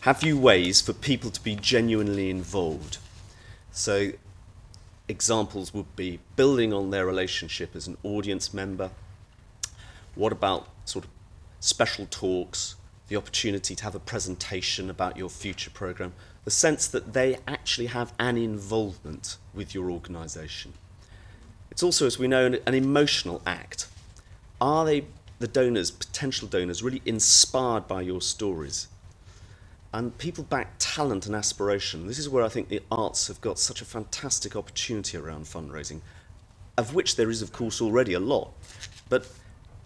Have 0.00 0.24
you 0.24 0.36
ways 0.36 0.80
for 0.80 0.92
people 0.92 1.30
to 1.30 1.40
be 1.40 1.54
genuinely 1.54 2.30
involved? 2.30 2.98
So, 3.70 4.10
examples 5.06 5.72
would 5.72 5.94
be 5.94 6.18
building 6.34 6.72
on 6.72 6.90
their 6.90 7.06
relationship 7.06 7.76
as 7.76 7.86
an 7.86 7.96
audience 8.02 8.52
member. 8.52 8.90
What 10.16 10.32
about 10.32 10.66
sort 10.84 11.04
of 11.04 11.10
special 11.60 12.08
talks, 12.10 12.74
the 13.06 13.14
opportunity 13.14 13.76
to 13.76 13.84
have 13.84 13.94
a 13.94 14.00
presentation 14.00 14.90
about 14.90 15.16
your 15.16 15.28
future 15.28 15.70
program, 15.70 16.12
the 16.50 16.56
sense 16.56 16.88
that 16.88 17.12
they 17.12 17.38
actually 17.46 17.86
have 17.86 18.12
an 18.18 18.36
involvement 18.36 19.36
with 19.54 19.72
your 19.72 19.88
organisation. 19.88 20.72
It's 21.70 21.80
also, 21.80 22.06
as 22.06 22.18
we 22.18 22.26
know, 22.26 22.44
an, 22.44 22.58
an 22.66 22.74
emotional 22.74 23.40
act 23.46 23.86
are 24.60 24.84
they, 24.84 25.04
the 25.38 25.46
donors, 25.46 25.92
potential 25.92 26.48
donors, 26.48 26.82
really 26.82 27.02
inspired 27.06 27.86
by 27.86 28.02
your 28.02 28.20
stories? 28.20 28.88
And 29.94 30.18
people 30.18 30.42
back 30.42 30.74
talent 30.80 31.24
and 31.26 31.36
aspiration. 31.36 32.08
This 32.08 32.18
is 32.18 32.28
where 32.28 32.42
I 32.42 32.48
think 32.48 32.68
the 32.68 32.82
arts 32.90 33.28
have 33.28 33.40
got 33.40 33.56
such 33.60 33.80
a 33.80 33.84
fantastic 33.84 34.56
opportunity 34.56 35.16
around 35.16 35.44
fundraising, 35.44 36.00
of 36.76 36.96
which 36.96 37.14
there 37.14 37.30
is, 37.30 37.42
of 37.42 37.52
course, 37.52 37.80
already 37.80 38.12
a 38.12 38.20
lot. 38.20 38.52
But 39.08 39.30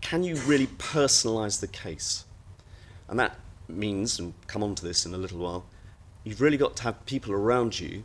can 0.00 0.24
you 0.24 0.36
really 0.36 0.68
personalise 0.68 1.60
the 1.60 1.68
case? 1.68 2.24
And 3.06 3.20
that 3.20 3.38
means, 3.68 4.18
and 4.18 4.32
come 4.46 4.62
on 4.62 4.74
to 4.76 4.82
this 4.82 5.04
in 5.04 5.12
a 5.12 5.18
little 5.18 5.40
while, 5.40 5.66
you've 6.24 6.40
really 6.40 6.56
got 6.56 6.76
to 6.76 6.82
have 6.84 7.06
people 7.06 7.32
around 7.32 7.78
you 7.78 8.04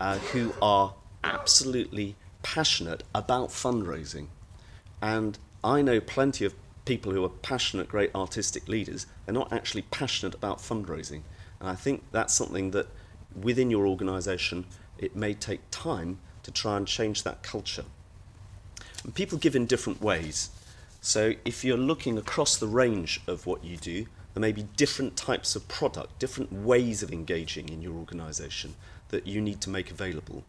uh, 0.00 0.18
who 0.18 0.52
are 0.60 0.94
absolutely 1.22 2.16
passionate 2.42 3.02
about 3.14 3.50
fundraising 3.50 4.26
and 5.00 5.38
I 5.62 5.82
know 5.82 6.00
plenty 6.00 6.44
of 6.44 6.54
people 6.84 7.12
who 7.12 7.24
are 7.24 7.28
passionate, 7.28 7.88
great 7.88 8.14
artistic 8.14 8.68
leaders. 8.68 9.06
They're 9.26 9.34
not 9.34 9.52
actually 9.52 9.82
passionate 9.82 10.34
about 10.34 10.58
fundraising. 10.58 11.22
And 11.60 11.68
I 11.68 11.74
think 11.74 12.04
that's 12.12 12.34
something 12.34 12.70
that 12.72 12.88
within 13.40 13.70
your 13.70 13.86
organisation, 13.86 14.64
it 14.96 15.14
may 15.14 15.34
take 15.34 15.60
time 15.70 16.18
to 16.44 16.50
try 16.50 16.76
and 16.76 16.86
change 16.86 17.24
that 17.24 17.42
culture. 17.42 17.84
And 19.04 19.14
people 19.14 19.38
give 19.38 19.54
in 19.54 19.66
different 19.66 20.00
ways. 20.00 20.50
So 21.00 21.34
if 21.44 21.64
you're 21.64 21.76
looking 21.76 22.18
across 22.18 22.56
the 22.56 22.66
range 22.66 23.20
of 23.26 23.46
what 23.46 23.62
you 23.62 23.76
do, 23.76 24.06
there 24.34 24.40
may 24.40 24.52
be 24.52 24.62
different 24.76 25.16
types 25.16 25.56
of 25.56 25.66
product, 25.68 26.18
different 26.18 26.52
ways 26.52 27.02
of 27.02 27.12
engaging 27.12 27.68
in 27.68 27.82
your 27.82 27.94
organisation 27.94 28.76
that 29.08 29.26
you 29.26 29.40
need 29.40 29.60
to 29.62 29.70
make 29.70 29.90
available. 29.90 30.44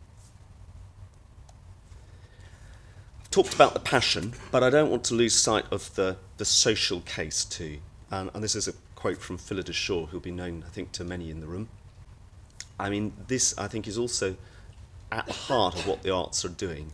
I've 3.20 3.32
talked 3.32 3.54
about 3.54 3.74
the 3.74 3.80
passion, 3.80 4.34
but 4.52 4.64
I 4.64 4.70
don't 4.70 4.90
want 4.90 5.04
to 5.06 5.14
lose 5.14 5.36
sight 5.36 5.66
of 5.72 5.96
the, 5.96 6.18
the 6.38 6.46
social 6.46 7.02
case 7.02 7.46
too. 7.46 7.80
And, 8.12 8.30
and 8.34 8.44
this 8.44 8.56
is 8.56 8.68
a 8.68 8.74
quote 8.96 9.18
from 9.18 9.38
Phyllida 9.38 9.74
Shaw, 9.74 10.08
who'll 10.08 10.20
be 10.20 10.32
known, 10.32 10.64
I 10.68 10.70
think, 10.70 10.92
to 10.94 11.04
many 11.04 11.30
in 11.30 11.40
the 11.40 11.48
room. 11.48 11.70
I 12.80 12.90
mean, 12.90 13.14
this, 13.28 13.58
I 13.58 13.68
think, 13.68 13.88
is 13.88 13.98
also 13.98 14.36
at 15.12 15.26
the 15.26 15.34
heart 15.34 15.76
of 15.76 15.88
what 15.88 16.04
the 16.04 16.12
arts 16.12 16.44
are 16.46 16.50
doing. 16.50 16.94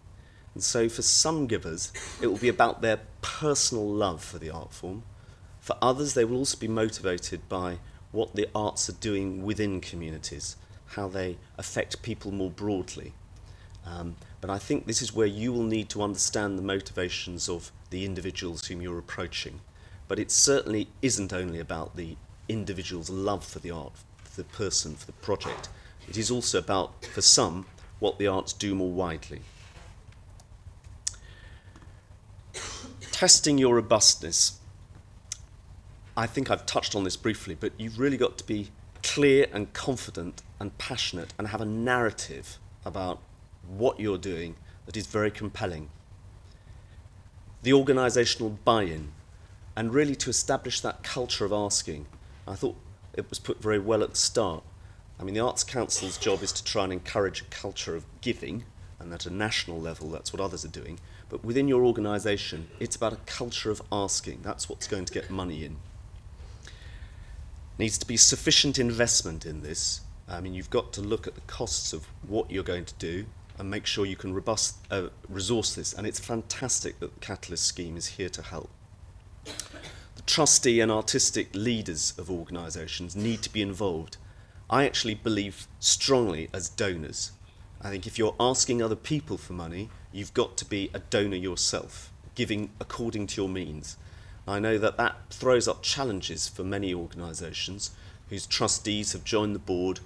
And 0.53 0.63
so, 0.63 0.87
for 0.87 1.01
some 1.01 1.47
givers, 1.47 1.91
it 2.21 2.27
will 2.27 2.37
be 2.37 2.47
about 2.47 2.81
their 2.81 3.01
personal 3.21 3.87
love 3.87 4.23
for 4.23 4.37
the 4.39 4.49
art 4.49 4.73
form. 4.73 5.03
For 5.65 5.75
others, 5.81 6.13
they 6.13 6.25
will 6.25 6.37
also 6.37 6.59
be 6.59 6.67
motivated 6.67 7.49
by 7.49 7.79
what 8.11 8.35
the 8.35 8.47
arts 8.53 8.87
are 8.87 8.93
doing 8.93 9.41
within 9.41 9.81
communities, 9.81 10.57
how 10.89 11.07
they 11.07 11.37
affect 11.57 12.03
people 12.03 12.31
more 12.31 12.51
broadly. 12.51 13.13
Um, 13.83 14.15
but 14.41 14.51
I 14.51 14.59
think 14.59 14.85
this 14.85 15.01
is 15.01 15.15
where 15.15 15.25
you 15.25 15.51
will 15.51 15.63
need 15.63 15.89
to 15.89 16.03
understand 16.03 16.59
the 16.59 16.61
motivations 16.61 17.49
of 17.49 17.71
the 17.89 18.05
individuals 18.05 18.67
whom 18.67 18.79
you're 18.79 18.99
approaching. 18.99 19.59
But 20.07 20.19
it 20.19 20.29
certainly 20.29 20.87
isn't 21.01 21.33
only 21.33 21.59
about 21.59 21.95
the 21.95 22.15
individual's 22.47 23.09
love 23.09 23.43
for 23.43 23.57
the 23.57 23.71
art, 23.71 23.93
for 24.23 24.43
the 24.43 24.47
person, 24.47 24.93
for 24.93 25.07
the 25.07 25.13
project. 25.13 25.69
It 26.07 26.15
is 26.15 26.29
also 26.29 26.59
about, 26.59 27.05
for 27.05 27.21
some, 27.21 27.65
what 27.97 28.19
the 28.19 28.27
arts 28.27 28.53
do 28.53 28.75
more 28.75 28.91
widely. 28.91 29.41
Testing 33.11 33.57
your 33.57 33.73
robustness. 33.73 34.59
I 36.17 36.27
think 36.27 36.49
I've 36.49 36.65
touched 36.65 36.95
on 36.95 37.03
this 37.03 37.17
briefly, 37.17 37.55
but 37.59 37.73
you've 37.77 37.99
really 37.99 38.15
got 38.15 38.37
to 38.37 38.45
be 38.45 38.69
clear 39.03 39.47
and 39.51 39.71
confident 39.73 40.41
and 40.59 40.77
passionate 40.77 41.33
and 41.37 41.49
have 41.49 41.59
a 41.59 41.65
narrative 41.65 42.57
about 42.85 43.19
what 43.67 43.99
you're 43.99 44.17
doing 44.17 44.55
that 44.85 44.95
is 44.95 45.07
very 45.07 45.29
compelling. 45.29 45.89
The 47.63 47.71
organisational 47.71 48.57
buy 48.63 48.83
in, 48.83 49.11
and 49.75 49.93
really 49.93 50.15
to 50.15 50.29
establish 50.29 50.79
that 50.79 51.03
culture 51.03 51.43
of 51.43 51.51
asking. 51.51 52.05
I 52.47 52.55
thought 52.55 52.77
it 53.13 53.29
was 53.29 53.39
put 53.39 53.61
very 53.61 53.79
well 53.79 54.01
at 54.01 54.11
the 54.11 54.15
start. 54.15 54.63
I 55.19 55.23
mean, 55.23 55.33
the 55.33 55.41
Arts 55.41 55.63
Council's 55.63 56.17
job 56.17 56.43
is 56.43 56.51
to 56.53 56.63
try 56.63 56.85
and 56.85 56.93
encourage 56.93 57.41
a 57.41 57.45
culture 57.45 57.95
of 57.95 58.05
giving, 58.21 58.63
and 58.99 59.13
at 59.13 59.25
a 59.25 59.29
national 59.29 59.81
level, 59.81 60.09
that's 60.09 60.31
what 60.31 60.41
others 60.41 60.63
are 60.63 60.69
doing. 60.69 60.99
But 61.27 61.43
within 61.43 61.67
your 61.67 61.83
organisation, 61.83 62.69
it's 62.79 62.95
about 62.95 63.13
a 63.13 63.17
culture 63.25 63.71
of 63.71 63.81
asking. 63.91 64.39
That's 64.43 64.69
what's 64.69 64.87
going 64.87 65.05
to 65.05 65.13
get 65.13 65.29
money 65.29 65.65
in. 65.65 65.77
Needs 67.77 67.97
to 67.97 68.05
be 68.05 68.17
sufficient 68.17 68.79
investment 68.79 69.45
in 69.45 69.61
this. 69.61 70.01
I 70.27 70.41
mean, 70.41 70.53
you've 70.53 70.69
got 70.69 70.93
to 70.93 71.01
look 71.01 71.27
at 71.27 71.35
the 71.35 71.41
costs 71.41 71.93
of 71.93 72.07
what 72.27 72.49
you're 72.49 72.63
going 72.63 72.85
to 72.85 72.93
do 72.95 73.25
and 73.57 73.69
make 73.69 73.85
sure 73.85 74.05
you 74.05 74.15
can 74.15 74.33
robust, 74.33 74.77
uh, 74.91 75.09
resource 75.29 75.75
this. 75.75 75.93
And 75.93 76.07
it's 76.07 76.19
fantastic 76.19 76.99
that 76.99 77.13
the 77.13 77.19
Catalyst 77.19 77.65
scheme 77.65 77.97
is 77.97 78.07
here 78.07 78.29
to 78.29 78.41
help. 78.41 78.69
The 79.45 80.21
trustee 80.25 80.79
and 80.79 80.91
artistic 80.91 81.49
leaders 81.53 82.13
of 82.17 82.31
organisations 82.31 83.15
need 83.15 83.41
to 83.43 83.51
be 83.51 83.61
involved. 83.61 84.17
I 84.69 84.85
actually 84.85 85.15
believe 85.15 85.67
strongly 85.79 86.49
as 86.53 86.69
donors. 86.69 87.31
I 87.81 87.89
think 87.89 88.07
if 88.07 88.17
you're 88.17 88.35
asking 88.39 88.81
other 88.81 88.95
people 88.95 89.37
for 89.37 89.53
money, 89.53 89.89
you've 90.11 90.33
got 90.33 90.57
to 90.57 90.65
be 90.65 90.89
a 90.93 90.99
donor 90.99 91.35
yourself, 91.35 92.11
giving 92.33 92.71
according 92.79 93.27
to 93.27 93.41
your 93.41 93.49
means. 93.49 93.97
I 94.47 94.59
know 94.59 94.77
that 94.77 94.97
that 94.97 95.15
throws 95.31 95.67
up 95.67 95.81
challenges 95.81 96.47
for 96.47 96.63
many 96.63 96.93
organisations 96.93 97.91
whose 98.29 98.45
trustees 98.45 99.13
have 99.13 99.23
joined 99.23 99.55
the 99.55 99.59
board 99.59 99.99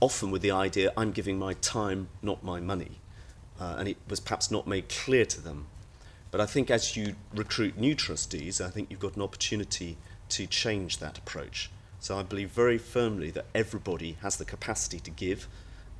often 0.00 0.30
with 0.30 0.42
the 0.42 0.50
idea 0.50 0.92
I'm 0.96 1.12
giving 1.12 1.38
my 1.38 1.54
time, 1.54 2.08
not 2.22 2.42
my 2.42 2.60
money. 2.60 3.00
Uh, 3.60 3.76
and 3.78 3.88
it 3.88 3.98
was 4.08 4.20
perhaps 4.20 4.50
not 4.50 4.66
made 4.66 4.88
clear 4.88 5.26
to 5.26 5.40
them. 5.40 5.66
But 6.30 6.40
I 6.40 6.46
think 6.46 6.70
as 6.70 6.96
you 6.96 7.16
recruit 7.34 7.76
new 7.76 7.94
trustees, 7.94 8.60
I 8.60 8.70
think 8.70 8.90
you've 8.90 9.00
got 9.00 9.16
an 9.16 9.22
opportunity 9.22 9.98
to 10.30 10.46
change 10.46 10.98
that 10.98 11.18
approach. 11.18 11.70
So 11.98 12.18
I 12.18 12.22
believe 12.22 12.50
very 12.50 12.78
firmly 12.78 13.30
that 13.32 13.46
everybody 13.54 14.16
has 14.22 14.36
the 14.36 14.44
capacity 14.44 15.00
to 15.00 15.10
give, 15.10 15.48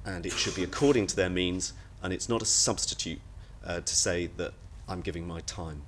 and 0.07 0.25
it 0.25 0.33
should 0.33 0.55
be 0.55 0.65
according 0.65 1.09
to 1.09 1.17
their 1.17 1.29
means, 1.29 1.75
and 2.03 2.13
it's 2.13 2.29
not 2.29 2.41
a 2.41 2.47
substitute 2.47 3.21
uh, 3.67 3.81
to 3.81 3.95
say 3.95 4.31
that 4.39 4.55
I'm 4.89 5.03
giving 5.03 5.27
my 5.27 5.41
time. 5.41 5.83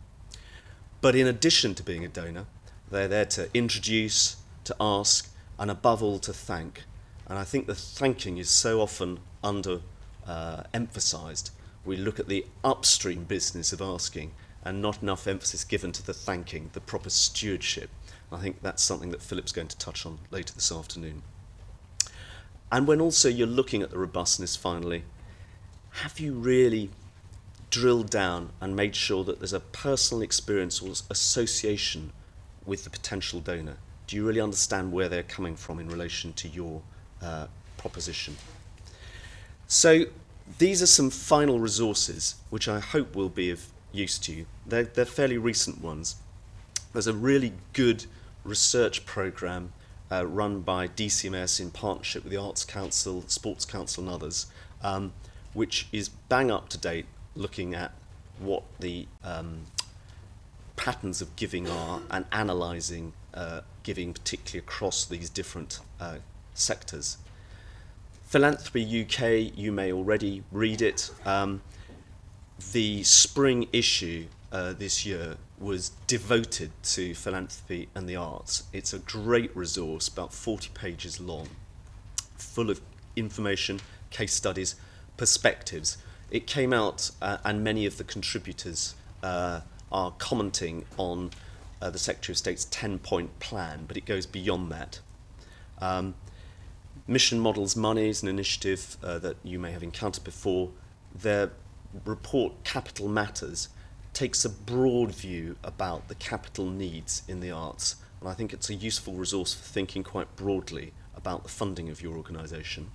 But 1.03 1.17
in 1.17 1.27
addition 1.27 1.75
to 1.75 1.83
being 1.83 2.05
a 2.05 2.09
donor, 2.09 2.47
they're 2.91 3.09
there 3.09 3.27
to 3.27 3.51
introduce, 3.53 4.37
to 4.65 4.77
ask, 4.81 5.29
and 5.59 5.71
above 5.71 6.03
all 6.03 6.19
to 6.21 6.33
thank. 6.33 6.85
And 7.27 7.39
I 7.39 7.45
think 7.45 7.67
the 7.67 7.75
thanking 7.75 8.39
is 8.39 8.49
so 8.49 8.81
often 8.81 9.19
under 9.43 9.81
uh, 10.27 10.63
emphasized. 10.73 11.51
We 11.85 11.97
look 11.97 12.21
at 12.21 12.29
the 12.29 12.47
upstream 12.63 13.25
business 13.25 13.73
of 13.73 13.83
asking 13.83 14.33
and 14.65 14.81
not 14.81 15.03
enough 15.03 15.27
emphasis 15.27 15.65
given 15.65 15.91
to 15.91 16.07
the 16.07 16.15
thanking, 16.15 16.71
the 16.73 16.81
proper 16.81 17.11
stewardship. 17.11 17.91
I 18.31 18.39
think 18.39 18.63
that's 18.63 18.83
something 18.83 19.11
that 19.11 19.23
Philip's 19.23 19.53
going 19.53 19.69
to 19.69 19.79
touch 19.79 20.07
on 20.07 20.19
later 20.31 20.55
this 20.55 20.71
afternoon. 20.71 21.23
And 22.71 22.87
when 22.87 23.01
also 23.01 23.29
you're 23.29 23.47
looking 23.47 23.83
at 23.83 23.91
the 23.91 23.99
robustness 23.99 24.57
finally, 24.57 25.05
have 25.91 26.21
you 26.21 26.33
really 26.33 26.91
drilled 27.73 28.11
down 28.11 28.51
and 28.61 28.77
made 28.77 28.95
sure 28.95 29.25
that 29.25 29.41
there's 29.41 29.53
a 29.53 29.61
personal 29.61 30.23
experience 30.23 30.81
or 30.81 30.93
association 31.11 32.13
with 32.65 32.85
the 32.85 32.91
potential 32.91 33.41
donor? 33.41 33.79
Do 34.07 34.15
you 34.15 34.25
really 34.25 34.41
understand 34.41 34.93
where 34.93 35.09
they're 35.09 35.25
coming 35.25 35.57
from 35.57 35.81
in 35.81 35.89
relation 35.89 36.33
to 36.35 36.49
your 36.49 36.83
uh, 37.21 37.47
proposition. 37.83 38.37
So 39.67 40.05
these 40.59 40.83
are 40.83 40.87
some 40.87 41.11
final 41.11 41.59
resources 41.59 42.37
which 42.51 42.69
I 42.69 42.79
hope 42.79 43.15
will 43.17 43.29
be 43.29 43.51
of 43.51 43.67
use 43.93 44.19
to 44.21 44.33
you. 44.33 44.47
They're, 44.67 44.85
they're 44.85 45.05
fairly 45.05 45.37
recent 45.37 45.83
ones. 45.83 46.17
There's 46.93 47.07
a 47.07 47.13
really 47.13 47.53
good 47.73 48.07
research 48.45 49.05
program 49.05 49.73
uh, 50.11 50.27
run 50.27 50.61
by 50.61 50.89
DCMS 50.89 51.61
in 51.61 51.71
partnership 51.71 52.23
with 52.23 52.33
the 52.33 52.39
Arts 52.39 52.65
Council, 52.65 53.25
Sports 53.27 53.65
Council, 53.65 54.05
and 54.05 54.13
others, 54.13 54.47
um, 54.83 55.13
which 55.55 55.89
is 55.91 56.09
bang 56.09 56.51
up 56.51 56.69
to 56.69 56.79
date 56.79 57.07
looking 57.35 57.75
at 57.75 57.93
what 58.39 58.65
the 58.81 59.07
um, 59.25 59.63
patterns 60.77 61.21
of 61.21 61.35
giving 61.37 61.69
are 61.69 62.01
and 62.11 62.25
analysing 62.33 63.13
uh, 63.35 63.61
giving, 63.83 64.13
particularly 64.13 64.59
across 64.59 65.05
these 65.05 65.31
different 65.31 65.81
uh, 66.01 66.17
sectors. 66.55 67.19
Philanthropy 68.25 69.03
UK, 69.03 69.57
you 69.57 69.73
may 69.73 69.93
already 69.93 70.43
read 70.51 70.81
it. 70.81 71.11
Um, 71.25 71.63
the 72.73 73.03
spring 73.03 73.69
issue 73.73 74.27
uh, 74.51 74.73
this 74.73 75.05
year 75.05 75.37
was 75.59 75.91
devoted 76.07 76.71
to 76.83 77.15
philanthropy 77.15 77.89
and 77.95 78.09
the 78.09 78.17
arts. 78.17 78.65
It's 78.73 78.93
a 78.93 78.99
great 78.99 79.55
resource, 79.57 80.09
about 80.09 80.33
40 80.33 80.71
pages 80.75 81.21
long, 81.21 81.49
full 82.37 82.71
of 82.71 82.81
information, 83.17 83.81
case 84.11 84.35
studies, 84.35 84.75
perspectives. 85.17 85.97
It 86.33 86.47
came 86.47 86.73
out, 86.73 87.11
uh, 87.21 87.37
and 87.45 87.63
many 87.63 87.85
of 87.85 87.99
the 87.99 88.05
contributors 88.05 88.95
uh, 89.23 89.61
are 89.93 90.13
commenting 90.13 90.87
on 90.97 91.31
uh, 91.83 91.91
the 91.91 91.99
Secretary 91.99 92.33
of 92.33 92.39
State's 92.39 92.65
10 92.71 93.01
point 93.01 93.39
plan, 93.39 93.85
but 93.87 93.99
it 93.99 94.07
goes 94.07 94.25
beyond 94.25 94.73
that. 94.73 95.01
Um, 95.79 96.15
Mission 97.07 97.39
Models 97.39 97.77
Money 97.77 98.09
is 98.09 98.23
an 98.23 98.29
initiative 98.29 98.97
uh, 99.05 99.19
that 99.19 99.37
you 99.45 99.59
may 99.59 99.73
have 99.73 99.83
encountered 99.83 100.25
before. 100.25 100.71
Their 101.15 101.51
report, 102.07 102.65
Capital 102.65 103.09
Matters, 103.09 103.69
takes 104.15 104.43
a 104.43 104.49
broad 104.49 105.15
view 105.15 105.57
about 105.63 106.09
the 106.09 106.15
capital 106.15 106.65
needs 106.65 107.25
in 107.29 107.41
the 107.41 107.51
arts, 107.51 107.97
and 108.21 108.29
I 108.31 108.33
think 108.33 108.55
it's 108.55 108.71
a 108.71 108.75
useful 108.75 109.13
resource 109.13 109.53
for 109.53 109.65
thinking 109.65 110.03
quite 110.03 110.35
broadly 110.35 110.95
about 111.15 111.43
the 111.43 111.51
funding 111.51 111.91
of 111.91 112.01
your 112.01 112.17
organisation. 112.17 112.91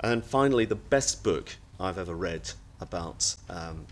And 0.00 0.24
finally, 0.24 0.64
the 0.64 0.74
best 0.74 1.22
book 1.22 1.56
I've 1.80 1.98
ever 1.98 2.14
read 2.14 2.52
about 2.80 3.36
um, 3.48 3.86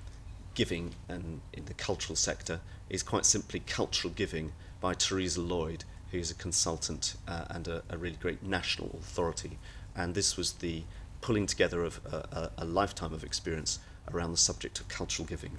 giving 0.55 0.95
and 1.09 1.41
in 1.53 1.65
the 1.65 1.75
cultural 1.75 2.17
sector 2.17 2.61
is 2.91 3.03
quite 3.03 3.25
simply 3.25 3.61
Cultural 3.61 4.13
Giving 4.15 4.53
by 4.81 4.95
Theresa 4.95 5.41
Lloyd, 5.41 5.85
who's 6.11 6.31
a 6.31 6.35
consultant 6.35 7.15
uh, 7.27 7.45
and 7.49 7.67
a, 7.67 7.83
a, 7.89 7.97
really 7.97 8.17
great 8.17 8.43
national 8.43 8.91
authority. 9.01 9.59
And 9.97 10.15
this 10.15 10.37
was 10.37 10.55
the 10.55 10.83
pulling 11.21 11.47
together 11.47 11.83
of 11.83 12.01
a, 12.07 12.51
a, 12.59 12.63
a 12.63 12.65
lifetime 12.65 13.13
of 13.13 13.25
experience 13.25 13.79
around 14.13 14.33
the 14.33 14.39
subject 14.39 14.81
of 14.81 14.89
cultural 14.89 15.27
giving. 15.27 15.53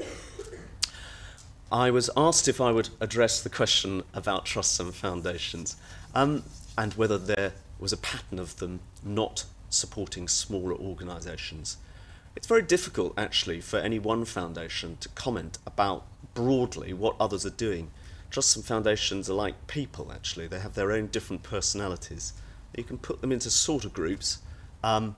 I 1.72 1.92
was 1.92 2.10
asked 2.18 2.48
if 2.48 2.60
I 2.62 2.72
would 2.72 2.90
address 3.00 3.42
the 3.42 3.50
question 3.50 4.04
about 4.14 4.46
trusts 4.46 4.80
and 4.80 4.94
foundations 4.94 5.76
um, 6.16 6.44
and 6.78 6.94
whether 6.94 7.18
there 7.18 7.54
was 7.80 7.94
a 7.94 7.98
pattern 7.98 8.40
of 8.40 8.58
them 8.58 8.80
not 9.04 9.46
supporting 9.70 10.28
smaller 10.28 10.74
organisations. 10.74 11.78
It's 12.36 12.48
very 12.48 12.62
difficult, 12.62 13.14
actually, 13.18 13.62
for 13.62 13.78
any 13.78 14.00
one 14.00 14.26
foundation 14.26 14.98
to 15.02 15.10
comment 15.10 15.58
about 15.66 16.06
broadly 16.34 16.94
what 16.94 17.16
others 17.20 17.46
are 17.46 17.52
doing 17.52 17.92
Trusts 18.30 18.56
and 18.56 18.64
foundations 18.64 19.28
are 19.30 19.34
like 19.34 19.68
people, 19.68 20.12
actually. 20.12 20.48
They 20.48 20.60
have 20.60 20.76
their 20.76 20.92
own 20.92 21.08
different 21.08 21.42
personalities. 21.42 22.34
You 22.78 22.84
can 22.84 23.00
put 23.00 23.22
them 23.22 23.32
into 23.32 23.50
sort 23.50 23.86
of 23.86 23.94
groups. 23.94 24.40
Um, 24.84 25.16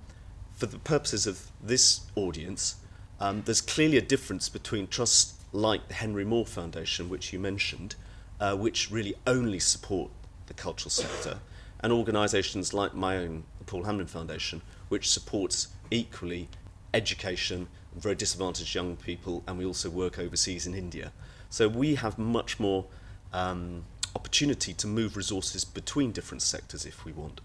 for 0.53 0.65
the 0.65 0.79
purposes 0.79 1.27
of 1.27 1.51
this 1.61 2.01
audience, 2.15 2.75
um, 3.19 3.43
there's 3.45 3.61
clearly 3.61 3.97
a 3.97 4.01
difference 4.01 4.47
between 4.47 4.87
trusts 4.87 5.33
like 5.51 5.89
the 5.89 5.95
Henry 5.95 6.23
Moore 6.23 6.45
Foundation, 6.45 7.09
which 7.09 7.33
you 7.33 7.39
mentioned, 7.39 7.95
uh, 8.39 8.55
which 8.55 8.89
really 8.89 9.15
only 9.27 9.59
support 9.59 10.09
the 10.47 10.53
cultural 10.53 10.89
sector, 10.89 11.39
and 11.81 11.91
organisations 11.91 12.73
like 12.73 12.93
my 12.93 13.17
own, 13.17 13.43
the 13.59 13.65
Paul 13.65 13.83
Hamlyn 13.83 14.07
Foundation, 14.07 14.61
which 14.87 15.09
supports 15.09 15.67
equally 15.89 16.47
education, 16.93 17.67
very 17.95 18.15
disadvantaged 18.15 18.73
young 18.75 18.95
people, 18.95 19.43
and 19.47 19.57
we 19.57 19.65
also 19.65 19.89
work 19.89 20.19
overseas 20.19 20.67
in 20.67 20.73
India. 20.73 21.11
So 21.49 21.67
we 21.67 21.95
have 21.95 22.17
much 22.17 22.59
more 22.59 22.85
um, 23.33 23.83
opportunity 24.15 24.73
to 24.73 24.87
move 24.87 25.17
resources 25.17 25.65
between 25.65 26.11
different 26.11 26.41
sectors 26.41 26.85
if 26.85 27.05
we 27.05 27.11
want. 27.11 27.41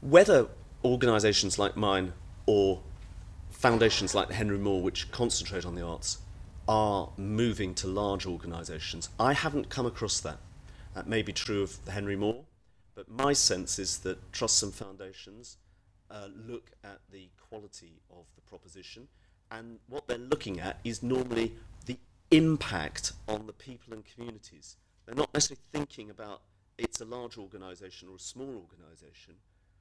Whether 0.00 0.46
organisations 0.84 1.58
like 1.58 1.76
mine 1.76 2.12
or 2.46 2.80
foundations 3.50 4.14
like 4.14 4.28
the 4.28 4.34
Henry 4.34 4.58
Moore, 4.58 4.82
which 4.82 5.10
concentrate 5.10 5.64
on 5.64 5.74
the 5.74 5.82
arts, 5.82 6.18
are 6.68 7.10
moving 7.16 7.74
to 7.74 7.86
large 7.86 8.26
organisations, 8.26 9.08
I 9.18 9.32
haven't 9.32 9.68
come 9.70 9.86
across 9.86 10.20
that. 10.20 10.38
That 10.94 11.08
may 11.08 11.22
be 11.22 11.32
true 11.32 11.62
of 11.62 11.84
the 11.84 11.92
Henry 11.92 12.16
Moore, 12.16 12.44
but 12.94 13.08
my 13.08 13.32
sense 13.32 13.78
is 13.78 13.98
that 13.98 14.32
trusts 14.32 14.62
and 14.62 14.74
foundations 14.74 15.56
uh, 16.10 16.28
look 16.46 16.70
at 16.84 17.00
the 17.10 17.28
quality 17.48 18.00
of 18.10 18.24
the 18.34 18.40
proposition, 18.42 19.08
and 19.50 19.78
what 19.88 20.06
they're 20.06 20.18
looking 20.18 20.60
at 20.60 20.80
is 20.84 21.02
normally 21.02 21.52
the 21.86 21.98
impact 22.30 23.12
on 23.26 23.46
the 23.46 23.52
people 23.52 23.94
and 23.94 24.04
communities. 24.04 24.76
They're 25.06 25.14
not 25.14 25.32
necessarily 25.32 25.62
thinking 25.72 26.10
about 26.10 26.42
it's 26.76 27.00
a 27.00 27.04
large 27.04 27.38
organisation 27.38 28.08
or 28.08 28.16
a 28.16 28.20
small 28.20 28.54
organisation. 28.68 29.34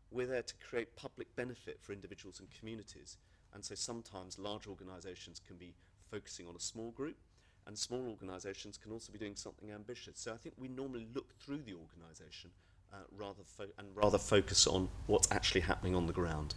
We're 0.09 0.25
there 0.25 0.41
to 0.41 0.53
create 0.67 0.95
public 0.95 1.35
benefit 1.35 1.79
for 1.81 1.91
individuals 1.91 2.39
and 2.39 2.49
communities. 2.57 3.17
And 3.53 3.63
so 3.63 3.75
sometimes 3.75 4.39
large 4.39 4.67
organisations 4.67 5.41
can 5.45 5.57
be 5.57 5.73
focusing 6.09 6.47
on 6.47 6.55
a 6.55 6.59
small 6.59 6.91
group, 6.91 7.17
and 7.65 7.77
small 7.77 8.07
organisations 8.07 8.77
can 8.77 8.91
also 8.91 9.11
be 9.11 9.19
doing 9.19 9.35
something 9.35 9.71
ambitious. 9.71 10.19
So 10.19 10.33
I 10.33 10.37
think 10.37 10.55
we 10.57 10.69
normally 10.69 11.07
look 11.13 11.37
through 11.39 11.63
the 11.63 11.73
organisation 11.73 12.51
uh, 12.93 12.97
rather 13.17 13.43
and 13.77 13.87
rather 13.95 14.17
focus 14.17 14.67
on 14.67 14.89
what's 15.07 15.27
actually 15.31 15.61
happening 15.61 15.95
on 15.95 16.07
the 16.07 16.13
ground. 16.13 16.55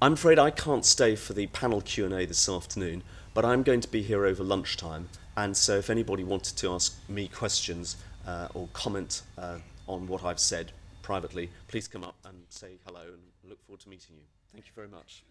I'm 0.00 0.14
afraid 0.14 0.38
I 0.38 0.50
can't 0.50 0.84
stay 0.84 1.14
for 1.14 1.32
the 1.32 1.46
panel 1.48 1.80
Q&A 1.80 2.26
this 2.26 2.48
afternoon, 2.48 3.04
but 3.34 3.44
I'm 3.44 3.62
going 3.62 3.80
to 3.80 3.88
be 3.88 4.02
here 4.02 4.26
over 4.26 4.42
lunchtime, 4.42 5.08
and 5.36 5.56
so 5.56 5.78
if 5.78 5.90
anybody 5.90 6.24
wanted 6.24 6.56
to 6.56 6.72
ask 6.72 6.96
me 7.08 7.28
questions 7.28 7.96
uh, 8.26 8.48
or 8.54 8.68
comment 8.72 9.22
uh, 9.38 9.58
on 9.86 10.06
what 10.06 10.24
I've 10.24 10.40
said 10.40 10.72
privately, 11.02 11.50
please 11.68 11.86
come 11.86 12.02
up 12.02 12.16
and 12.24 12.38
say 12.48 12.78
hello 12.84 13.02
and 13.02 13.22
look 13.48 13.64
forward 13.64 13.80
to 13.80 13.88
meeting 13.88 14.16
you. 14.16 14.24
Thank 14.52 14.66
you 14.66 14.72
very 14.74 14.88
much. 14.88 15.22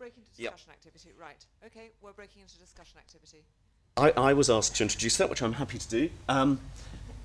Break 0.00 0.16
into 0.16 0.30
discussion 0.30 0.70
yep. 0.70 0.76
activity, 0.76 1.10
right. 1.20 1.44
Okay, 1.66 1.90
we're 2.00 2.14
breaking 2.14 2.40
into 2.40 2.56
discussion 2.56 2.96
activity. 2.96 3.44
I, 3.98 4.12
I 4.12 4.32
was 4.32 4.48
asked 4.48 4.76
to 4.76 4.82
introduce 4.82 5.18
that, 5.18 5.28
which 5.28 5.42
I'm 5.42 5.52
happy 5.52 5.76
to 5.76 5.88
do. 5.90 6.08
Um, 6.26 6.58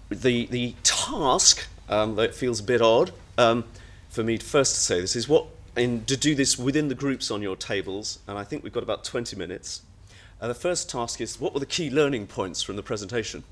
the, 0.09 0.47
the 0.47 0.75
task, 0.83 1.67
um, 1.87 2.17
that 2.17 2.35
feels 2.35 2.59
a 2.59 2.63
bit 2.63 2.81
odd, 2.81 3.13
um, 3.37 3.63
for 4.09 4.23
me 4.23 4.37
first 4.39 4.75
to 4.75 4.81
say 4.81 4.99
this 4.99 5.15
is 5.15 5.29
what, 5.29 5.45
in, 5.77 6.03
to 6.03 6.17
do 6.17 6.35
this 6.35 6.59
within 6.59 6.89
the 6.89 6.95
groups 6.95 7.31
on 7.31 7.41
your 7.41 7.55
tables, 7.55 8.19
and 8.27 8.37
I 8.37 8.43
think 8.43 8.61
we've 8.61 8.73
got 8.73 8.83
about 8.83 9.05
20 9.05 9.37
minutes. 9.37 9.81
Uh, 10.41 10.49
the 10.49 10.53
first 10.53 10.89
task 10.89 11.21
is 11.21 11.39
what 11.39 11.53
were 11.53 11.61
the 11.61 11.65
key 11.65 11.89
learning 11.89 12.27
points 12.27 12.61
from 12.61 12.75
the 12.75 12.83
presentation? 12.83 13.45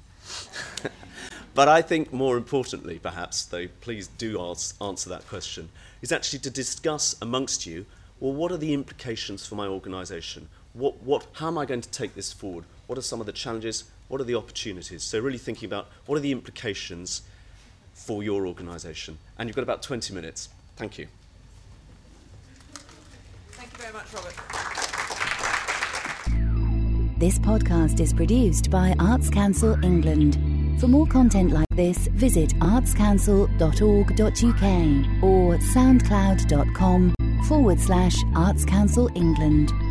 but 1.56 1.70
I 1.70 1.82
think 1.82 2.12
more 2.12 2.36
importantly, 2.36 3.00
perhaps, 3.00 3.46
though, 3.46 3.68
please 3.80 4.10
do 4.10 4.42
ask, 4.42 4.76
answer 4.82 5.10
that 5.12 5.26
question, 5.30 5.70
is 6.02 6.12
actually 6.12 6.40
to 6.40 6.50
discuss 6.50 7.16
amongst 7.22 7.66
you 7.66 7.86
well, 8.20 8.34
what 8.34 8.52
are 8.52 8.58
the 8.58 8.74
implications 8.74 9.46
for 9.46 9.56
my 9.56 9.68
organisation? 9.68 10.50
What, 10.74 11.04
what, 11.04 11.28
how 11.34 11.48
am 11.48 11.58
I 11.58 11.66
going 11.66 11.82
to 11.82 11.90
take 11.90 12.16
this 12.16 12.34
forward? 12.34 12.66
What 12.88 12.98
are 12.98 13.02
some 13.02 13.20
of 13.20 13.26
the 13.26 13.32
challenges? 13.32 13.86
What 14.08 14.22
are 14.22 14.26
the 14.26 14.36
opportunities? 14.36 15.04
So, 15.04 15.20
really 15.20 15.38
thinking 15.38 15.68
about 15.68 15.88
what 16.06 16.18
are 16.18 16.22
the 16.22 16.32
implications 16.32 17.22
for 17.94 18.24
your 18.24 18.48
organisation. 18.48 19.18
And 19.38 19.48
you've 19.48 19.56
got 19.56 19.64
about 19.64 19.84
20 19.84 20.14
minutes. 20.14 20.50
Thank 20.76 20.98
you. 20.98 21.08
Thank 23.52 23.72
you 23.72 23.78
very 23.78 23.94
much, 23.94 24.14
Robert. 24.14 24.34
This 27.20 27.40
podcast 27.40 28.00
is 28.00 28.14
produced 28.14 28.70
by 28.70 28.96
Arts 29.00 29.30
Council 29.30 29.82
England. 29.84 30.38
For 30.82 30.88
more 30.88 31.08
content 31.08 31.52
like 31.52 31.68
this, 31.70 32.08
visit 32.08 32.50
artscouncil.org.uk 32.56 35.24
or 35.24 35.58
soundcloud.com 35.58 37.14
forward 37.44 37.80
slash 37.80 38.16
Arts 38.36 38.66
Council 38.66 39.10
England. 39.16 39.83